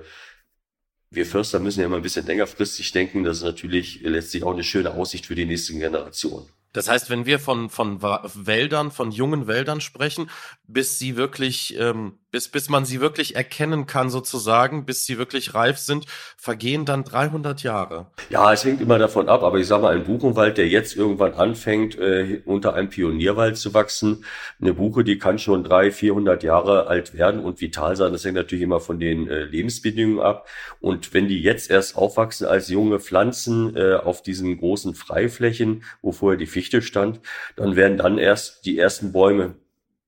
wir 1.09 1.25
Förster 1.25 1.59
müssen 1.59 1.79
ja 1.79 1.87
immer 1.87 1.95
ein 1.97 2.01
bisschen 2.03 2.25
längerfristig 2.25 2.91
denken. 2.91 3.23
Das 3.23 3.37
ist 3.37 3.43
natürlich 3.43 4.01
letztlich 4.01 4.43
auch 4.43 4.53
eine 4.53 4.63
schöne 4.63 4.93
Aussicht 4.93 5.25
für 5.25 5.35
die 5.35 5.45
nächsten 5.45 5.79
Generationen. 5.79 6.47
Das 6.75 6.89
heißt, 6.89 7.09
wenn 7.09 7.25
wir 7.25 7.39
von, 7.39 7.69
von 7.69 8.01
Wäldern, 8.01 8.91
von 8.91 9.11
jungen 9.11 9.47
Wäldern 9.47 9.79
sprechen, 9.79 10.29
bis 10.67 10.99
sie 10.99 11.15
wirklich, 11.15 11.79
ähm, 11.79 12.19
bis, 12.35 12.49
bis 12.49 12.67
man 12.67 12.83
sie 12.83 12.99
wirklich 12.99 13.37
erkennen 13.37 13.85
kann 13.85 14.09
sozusagen, 14.09 14.85
bis 14.85 15.05
sie 15.05 15.17
wirklich 15.17 15.53
reif 15.53 15.77
sind, 15.77 16.05
vergehen 16.35 16.83
dann 16.83 17.05
300 17.05 17.63
Jahre. 17.63 18.07
Ja, 18.29 18.51
es 18.51 18.65
hängt 18.65 18.81
immer 18.81 18.99
davon 18.99 19.29
ab, 19.29 19.41
aber 19.41 19.57
ich 19.57 19.67
sage 19.67 19.83
mal, 19.83 19.95
ein 19.95 20.03
Buchenwald, 20.03 20.57
der 20.57 20.67
jetzt 20.67 20.97
irgendwann 20.97 21.33
anfängt, 21.35 21.97
äh, 21.97 22.41
unter 22.43 22.73
einem 22.73 22.89
Pionierwald 22.89 23.55
zu 23.55 23.73
wachsen, 23.73 24.25
eine 24.59 24.73
Buche, 24.73 25.05
die 25.05 25.17
kann 25.17 25.39
schon 25.39 25.63
300, 25.63 25.93
400 25.93 26.43
Jahre 26.43 26.87
alt 26.87 27.13
werden 27.13 27.39
und 27.39 27.61
vital 27.61 27.95
sein. 27.95 28.11
Das 28.11 28.25
hängt 28.25 28.35
natürlich 28.35 28.63
immer 28.63 28.81
von 28.81 28.99
den 28.99 29.29
äh, 29.29 29.45
Lebensbedingungen 29.45 30.19
ab. 30.19 30.49
Und 30.81 31.13
wenn 31.13 31.29
die 31.29 31.41
jetzt 31.41 31.71
erst 31.71 31.95
aufwachsen 31.95 32.47
als 32.47 32.67
junge 32.67 32.99
Pflanzen 32.99 33.77
äh, 33.77 33.93
auf 33.93 34.21
diesen 34.21 34.57
großen 34.57 34.93
Freiflächen, 34.93 35.85
wo 36.01 36.11
vorher 36.11 36.37
die 36.37 36.47
Fichte 36.47 36.81
stand, 36.81 37.21
dann 37.55 37.77
werden 37.77 37.97
dann 37.97 38.17
erst 38.17 38.65
die 38.65 38.77
ersten 38.77 39.13
Bäume 39.13 39.55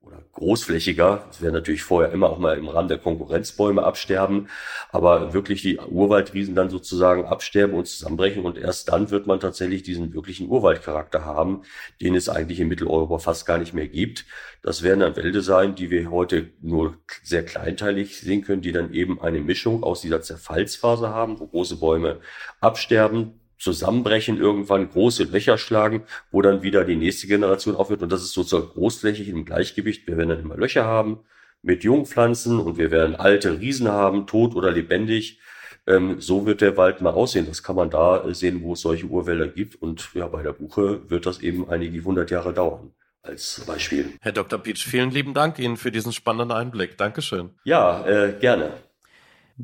oder 0.08 0.24
großflächiger, 0.34 1.26
das 1.28 1.41
werden 1.41 1.54
natürlich 1.54 1.84
vorher 1.84 2.12
immer 2.12 2.30
auch 2.30 2.38
mal 2.38 2.58
im 2.58 2.67
Rahmen 2.67 2.88
der 2.88 2.98
Konkurrenzbäume 2.98 3.84
absterben, 3.84 4.48
aber 4.91 5.34
wirklich 5.34 5.62
die 5.62 5.78
Urwaldriesen 5.80 6.56
dann 6.56 6.70
sozusagen 6.70 7.26
absterben 7.26 7.76
und 7.76 7.88
zusammenbrechen. 7.88 8.43
Und 8.46 8.58
erst 8.58 8.89
dann 8.89 9.12
wird 9.12 9.28
man 9.28 9.39
tatsächlich 9.39 9.84
diesen 9.84 10.13
wirklichen 10.13 10.50
Urwaldcharakter 10.50 11.26
haben, 11.26 11.63
den 12.02 12.15
es 12.15 12.30
eigentlich 12.30 12.60
in 12.60 12.67
Mitteleuropa 12.67 13.20
fast 13.20 13.46
gar 13.46 13.58
nicht 13.58 13.74
mehr 13.74 13.88
gibt. 13.88 14.26
Das 14.62 14.84
werden 14.84 15.02
dann 15.02 15.15
Wälder 15.15 15.41
sein, 15.41 15.76
die 15.76 15.89
wir 15.89 16.10
heute 16.10 16.50
nur 16.62 16.98
sehr 17.24 17.43
kleinteilig 17.43 18.20
sehen 18.20 18.43
können, 18.43 18.62
die 18.62 18.72
dann 18.72 18.93
eben 18.93 19.22
eine 19.22 19.39
Mischung 19.39 19.84
aus 19.84 20.02
dieser 20.02 20.22
Zerfallsphase 20.22 21.10
haben, 21.10 21.39
wo 21.39 21.48
große 21.48 21.78
Bäume 21.78 22.20
absterben, 22.62 23.39
zusammenbrechen, 23.58 24.38
irgendwann 24.38 24.89
große 24.89 25.24
Löcher 25.26 25.58
schlagen, 25.58 26.04
wo 26.32 26.41
dann 26.41 26.62
wieder 26.62 26.84
die 26.86 26.96
nächste 26.96 27.28
Generation 27.28 27.76
aufhört. 27.76 28.02
Und 28.02 28.12
das 28.12 28.24
ist 28.24 28.34
sozusagen 28.34 28.70
großflächig 28.72 29.30
im 29.30 29.46
Gleichgewicht. 29.46 30.08
Wir 30.08 30.17
werden 30.17 30.30
dann 30.30 30.39
immer 30.41 30.58
Löcher 30.58 30.86
haben 30.86 31.20
mit 31.62 31.84
Jungpflanzen 31.84 32.60
und 32.60 32.78
wir 32.78 32.91
werden 32.91 33.15
alte 33.15 33.60
Riesen 33.60 33.88
haben, 33.88 34.28
tot 34.28 34.56
oder 34.56 34.72
lebendig. 34.72 35.39
Ähm, 35.88 36.20
so 36.20 36.46
wird 36.46 36.62
der 36.62 36.78
Wald 36.78 37.02
mal 37.02 37.12
aussehen. 37.12 37.46
Das 37.48 37.63
kann 37.63 37.76
man 37.76 37.89
da 37.89 38.24
sehen, 38.34 38.62
wo 38.62 38.74
es 38.74 38.82
solche 38.82 39.06
Urwälder 39.06 39.48
gibt. 39.48 39.82
Und 39.82 40.10
ja, 40.13 40.28
bei 40.28 40.43
der 40.43 40.54
Buche 40.54 41.10
wird 41.10 41.26
das 41.26 41.39
eben 41.39 41.70
einige 41.70 42.04
hundert 42.04 42.30
Jahre 42.32 42.54
dauern. 42.54 42.91
Als 43.22 43.63
Beispiel. 43.65 44.13
Herr 44.22 44.32
Dr. 44.32 44.60
Pietsch, 44.60 44.86
vielen 44.86 45.12
lieben 45.12 45.34
Dank 45.34 45.60
Ihnen 45.60 45.76
für 45.76 45.91
diesen 45.91 46.13
spannenden 46.13 46.56
Einblick. 46.56 46.98
Dankeschön. 46.98 47.50
Ja, 47.65 48.06
äh, 48.06 48.34
gerne. 48.39 48.72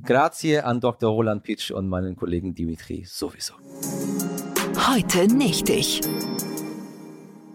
Grazie 0.01 0.61
an 0.61 0.79
Dr. 0.79 1.11
Roland 1.11 1.43
Pitsch 1.43 1.69
und 1.69 1.87
meinen 1.87 2.15
Kollegen 2.15 2.55
Dimitri 2.55 3.03
sowieso. 3.05 3.53
Heute 4.89 5.27
nicht 5.27 5.69
ich. 5.69 6.01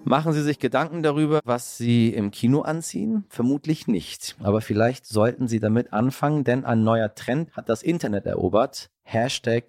Machen 0.04 0.32
Sie 0.32 0.42
sich 0.42 0.60
Gedanken 0.60 1.02
darüber, 1.02 1.40
was 1.44 1.78
Sie 1.78 2.14
im 2.14 2.30
Kino 2.30 2.60
anziehen? 2.60 3.24
Vermutlich 3.28 3.88
nicht. 3.88 4.36
Aber 4.40 4.60
vielleicht 4.60 5.04
sollten 5.04 5.48
Sie 5.48 5.58
damit 5.58 5.92
anfangen, 5.92 6.44
denn 6.44 6.64
ein 6.64 6.84
neuer 6.84 7.12
Trend 7.12 7.56
hat 7.56 7.68
das 7.68 7.82
Internet 7.82 8.24
erobert. 8.26 8.88
Hashtag 9.02 9.64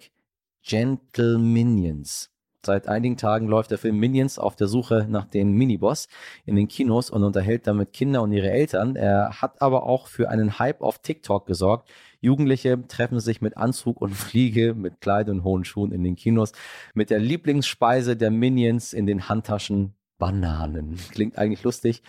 Gentle 0.62 1.38
Minions. 1.38 2.30
Seit 2.64 2.88
einigen 2.88 3.16
Tagen 3.16 3.48
läuft 3.48 3.70
der 3.70 3.78
Film 3.78 3.98
Minions 3.98 4.38
auf 4.38 4.54
der 4.54 4.68
Suche 4.68 5.06
nach 5.08 5.24
dem 5.24 5.52
Miniboss 5.52 6.08
in 6.44 6.56
den 6.56 6.68
Kinos 6.68 7.08
und 7.08 7.24
unterhält 7.24 7.66
damit 7.66 7.94
Kinder 7.94 8.20
und 8.20 8.32
ihre 8.32 8.50
Eltern. 8.50 8.96
Er 8.96 9.40
hat 9.40 9.62
aber 9.62 9.84
auch 9.84 10.08
für 10.08 10.28
einen 10.28 10.58
Hype 10.58 10.82
auf 10.82 10.98
TikTok 10.98 11.46
gesorgt. 11.46 11.88
Jugendliche 12.20 12.86
treffen 12.86 13.20
sich 13.20 13.40
mit 13.40 13.56
Anzug 13.56 14.00
und 14.00 14.14
Fliege, 14.14 14.74
mit 14.74 15.00
Kleid 15.00 15.28
und 15.28 15.42
hohen 15.42 15.64
Schuhen 15.64 15.92
in 15.92 16.04
den 16.04 16.16
Kinos, 16.16 16.52
mit 16.94 17.10
der 17.10 17.18
Lieblingsspeise 17.18 18.16
der 18.16 18.30
Minions 18.30 18.92
in 18.92 19.06
den 19.06 19.28
Handtaschen 19.28 19.94
Bananen. 20.18 20.98
Klingt 21.10 21.38
eigentlich 21.38 21.62
lustig 21.62 22.02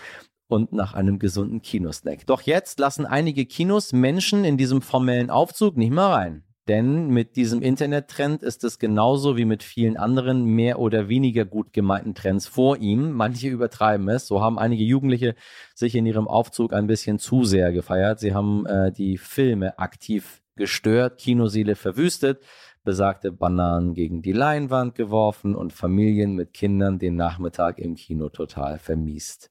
und 0.48 0.74
nach 0.74 0.94
einem 0.94 1.18
gesunden 1.18 1.62
Kinosnack. 1.62 2.26
Doch 2.28 2.42
jetzt 2.42 2.80
lassen 2.80 3.06
einige 3.06 3.46
Kinos 3.46 3.94
Menschen 3.94 4.44
in 4.44 4.58
diesem 4.58 4.82
formellen 4.82 5.30
Aufzug 5.30 5.78
nicht 5.78 5.92
mehr 5.92 6.08
rein. 6.08 6.44
Denn 6.72 7.10
mit 7.10 7.36
diesem 7.36 7.62
Internettrend 7.62 8.44
ist 8.44 8.64
es 8.64 8.80
genauso 8.80 9.36
wie 9.36 9.44
mit 9.44 9.62
vielen 9.62 9.98
anderen 9.98 10.46
mehr 10.46 10.80
oder 10.80 11.10
weniger 11.10 11.44
gut 11.44 11.74
gemeinten 11.74 12.16
Trends 12.16 12.48
vor 12.48 12.78
ihm. 12.78 13.12
Manche 13.12 13.50
übertreiben 13.50 14.08
es. 14.08 14.26
So 14.26 14.40
haben 14.40 14.58
einige 14.58 14.86
Jugendliche 14.86 15.36
sich 15.76 15.96
in 15.96 16.06
ihrem 16.06 16.30
Aufzug 16.30 16.72
ein 16.72 16.88
bisschen 16.88 17.20
zu 17.20 17.44
sehr 17.44 17.74
gefeiert. 17.74 18.22
Sie 18.22 18.34
haben 18.34 18.66
äh, 18.68 18.94
die 18.94 19.18
Filme 19.18 19.80
aktiv 19.80 20.42
gestört, 20.56 21.18
Kinoseele 21.20 21.76
verwüstet, 21.76 22.42
besagte 22.86 23.34
Bananen 23.34 23.94
gegen 23.94 24.22
die 24.22 24.32
Leinwand 24.32 24.96
geworfen 24.96 25.56
und 25.56 25.74
Familien 25.74 26.36
mit 26.36 26.54
Kindern 26.54 27.00
den 27.00 27.18
Nachmittag 27.18 27.80
im 27.80 27.96
Kino 27.96 28.30
total 28.30 28.80
vermiest. 28.80 29.50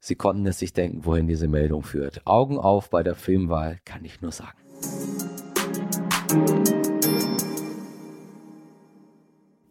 Sie 0.00 0.14
konnten 0.14 0.46
es 0.46 0.58
sich 0.58 0.72
denken, 0.72 1.04
wohin 1.04 1.26
diese 1.26 1.46
Meldung 1.46 1.82
führt. 1.82 2.26
Augen 2.26 2.56
auf 2.56 2.88
bei 2.88 3.02
der 3.02 3.16
Filmwahl, 3.16 3.80
kann 3.84 4.02
ich 4.06 4.22
nur 4.22 4.32
sagen. 4.32 4.56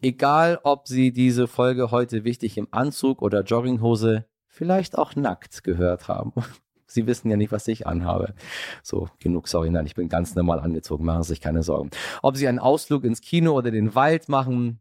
Egal, 0.04 0.58
ob 0.64 0.88
Sie 0.88 1.12
diese 1.12 1.46
Folge 1.46 1.92
heute 1.92 2.24
wichtig 2.24 2.58
im 2.58 2.66
Anzug 2.72 3.22
oder 3.22 3.42
Jogginghose, 3.42 4.26
vielleicht 4.48 4.98
auch 4.98 5.14
nackt 5.14 5.62
gehört 5.62 6.08
haben. 6.08 6.32
Sie 6.86 7.06
wissen 7.06 7.30
ja 7.30 7.36
nicht, 7.36 7.52
was 7.52 7.68
ich 7.68 7.86
anhabe. 7.86 8.34
So, 8.82 9.08
genug, 9.20 9.46
sorry, 9.46 9.70
nein, 9.70 9.86
ich 9.86 9.94
bin 9.94 10.08
ganz 10.08 10.34
normal 10.34 10.58
angezogen, 10.58 11.04
machen 11.04 11.22
Sie 11.22 11.28
sich 11.28 11.40
keine 11.40 11.62
Sorgen. 11.62 11.90
Ob 12.20 12.36
Sie 12.36 12.48
einen 12.48 12.58
Ausflug 12.58 13.04
ins 13.04 13.20
Kino 13.20 13.52
oder 13.52 13.70
den 13.70 13.94
Wald 13.94 14.28
machen, 14.28 14.80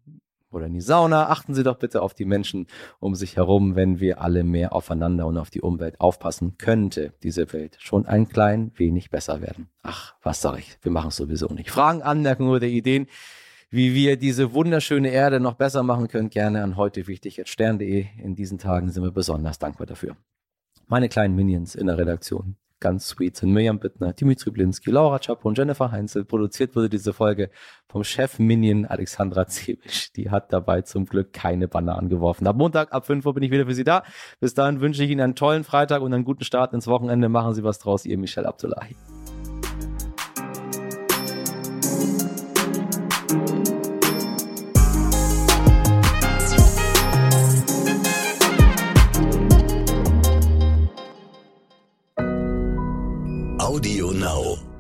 oder 0.52 0.66
in 0.68 0.74
die 0.74 0.82
Sauna. 0.82 1.30
Achten 1.30 1.54
Sie 1.54 1.64
doch 1.64 1.78
bitte 1.78 2.02
auf 2.02 2.14
die 2.14 2.26
Menschen 2.26 2.68
um 3.00 3.16
sich 3.16 3.38
herum, 3.38 3.76
wenn 3.76 4.00
wir 4.00 4.22
alle 4.22 4.44
mehr 4.44 4.74
aufeinander 4.74 5.28
und 5.28 5.38
auf 5.38 5.50
die 5.50 5.62
Umwelt 5.62 6.00
aufpassen, 6.00 6.58
könnte 6.58 7.14
diese 7.24 7.52
Welt 7.54 7.78
schon 7.80 8.06
ein 8.06 8.28
klein 8.30 8.72
wenig 8.76 9.10
besser 9.10 9.42
werden. 9.42 9.68
Ach, 9.84 10.16
was 10.22 10.42
sag 10.42 10.60
ich? 10.60 10.78
Wir 10.82 10.92
machen 10.92 11.10
es 11.10 11.16
sowieso 11.16 11.48
nicht. 11.48 11.72
Fragen, 11.72 12.02
Anmerkungen 12.02 12.50
oder 12.50 12.68
Ideen, 12.68 13.08
wie 13.70 13.94
wir 13.94 14.18
diese 14.18 14.54
wunderschöne 14.54 15.10
Erde 15.10 15.40
noch 15.40 15.54
besser 15.54 15.84
machen 15.84 16.08
können, 16.08 16.30
gerne 16.30 16.64
an 16.64 16.76
heute 16.76 17.08
wichtig 17.08 17.38
jetzt 17.38 17.50
stern.de. 17.50 18.06
In 18.18 18.36
diesen 18.36 18.58
Tagen 18.58 18.92
sind 18.92 19.04
wir 19.04 19.12
besonders 19.12 19.60
dankbar 19.60 19.88
dafür. 19.88 20.18
Meine 20.88 21.08
kleinen 21.08 21.36
Minions 21.36 21.76
in 21.76 21.88
der 21.88 21.98
Redaktion 21.98 22.58
ganz 22.82 23.08
sweet 23.08 23.38
sind 23.38 23.54
Mirjam 23.54 23.80
Bittner, 23.80 24.12
Dimitri 24.12 24.52
Blinski, 24.52 24.92
Laura 24.92 25.20
Chapo 25.20 25.48
und 25.48 25.58
Jennifer 25.58 25.92
Heinzel. 25.92 26.26
Produziert 26.26 26.76
wurde 26.76 26.90
diese 26.90 27.14
Folge 27.14 27.50
vom 27.88 28.04
Chef 28.04 28.40
Minion 28.40 28.86
Alexandra 28.86 29.48
Zebisch. 29.48 30.12
Die 30.12 30.30
hat 30.30 30.52
dabei 30.52 30.82
zum 30.82 31.06
Glück 31.06 31.32
keine 31.32 31.70
Bananen 31.70 32.10
geworfen. 32.10 32.46
Ab 32.48 32.58
Montag, 32.58 32.92
ab 32.92 33.06
5 33.06 33.26
Uhr 33.26 33.34
bin 33.34 33.44
ich 33.44 33.52
wieder 33.52 33.66
für 33.66 33.76
Sie 33.76 33.86
da. 33.86 34.04
Bis 34.42 34.54
dahin 34.54 34.82
wünsche 34.82 35.04
ich 35.04 35.12
Ihnen 35.12 35.22
einen 35.22 35.36
tollen 35.36 35.64
Freitag 35.64 36.02
und 36.02 36.14
einen 36.14 36.26
guten 36.26 36.44
Start 36.44 36.74
ins 36.74 36.88
Wochenende. 36.88 37.30
Machen 37.30 37.54
Sie 37.54 37.64
was 37.64 37.80
draus, 37.80 38.06
Ihr 38.06 38.18
Michel 38.18 38.46
Abdullahi. 38.46 38.96
Audio 53.72 54.12
Now. 54.12 54.71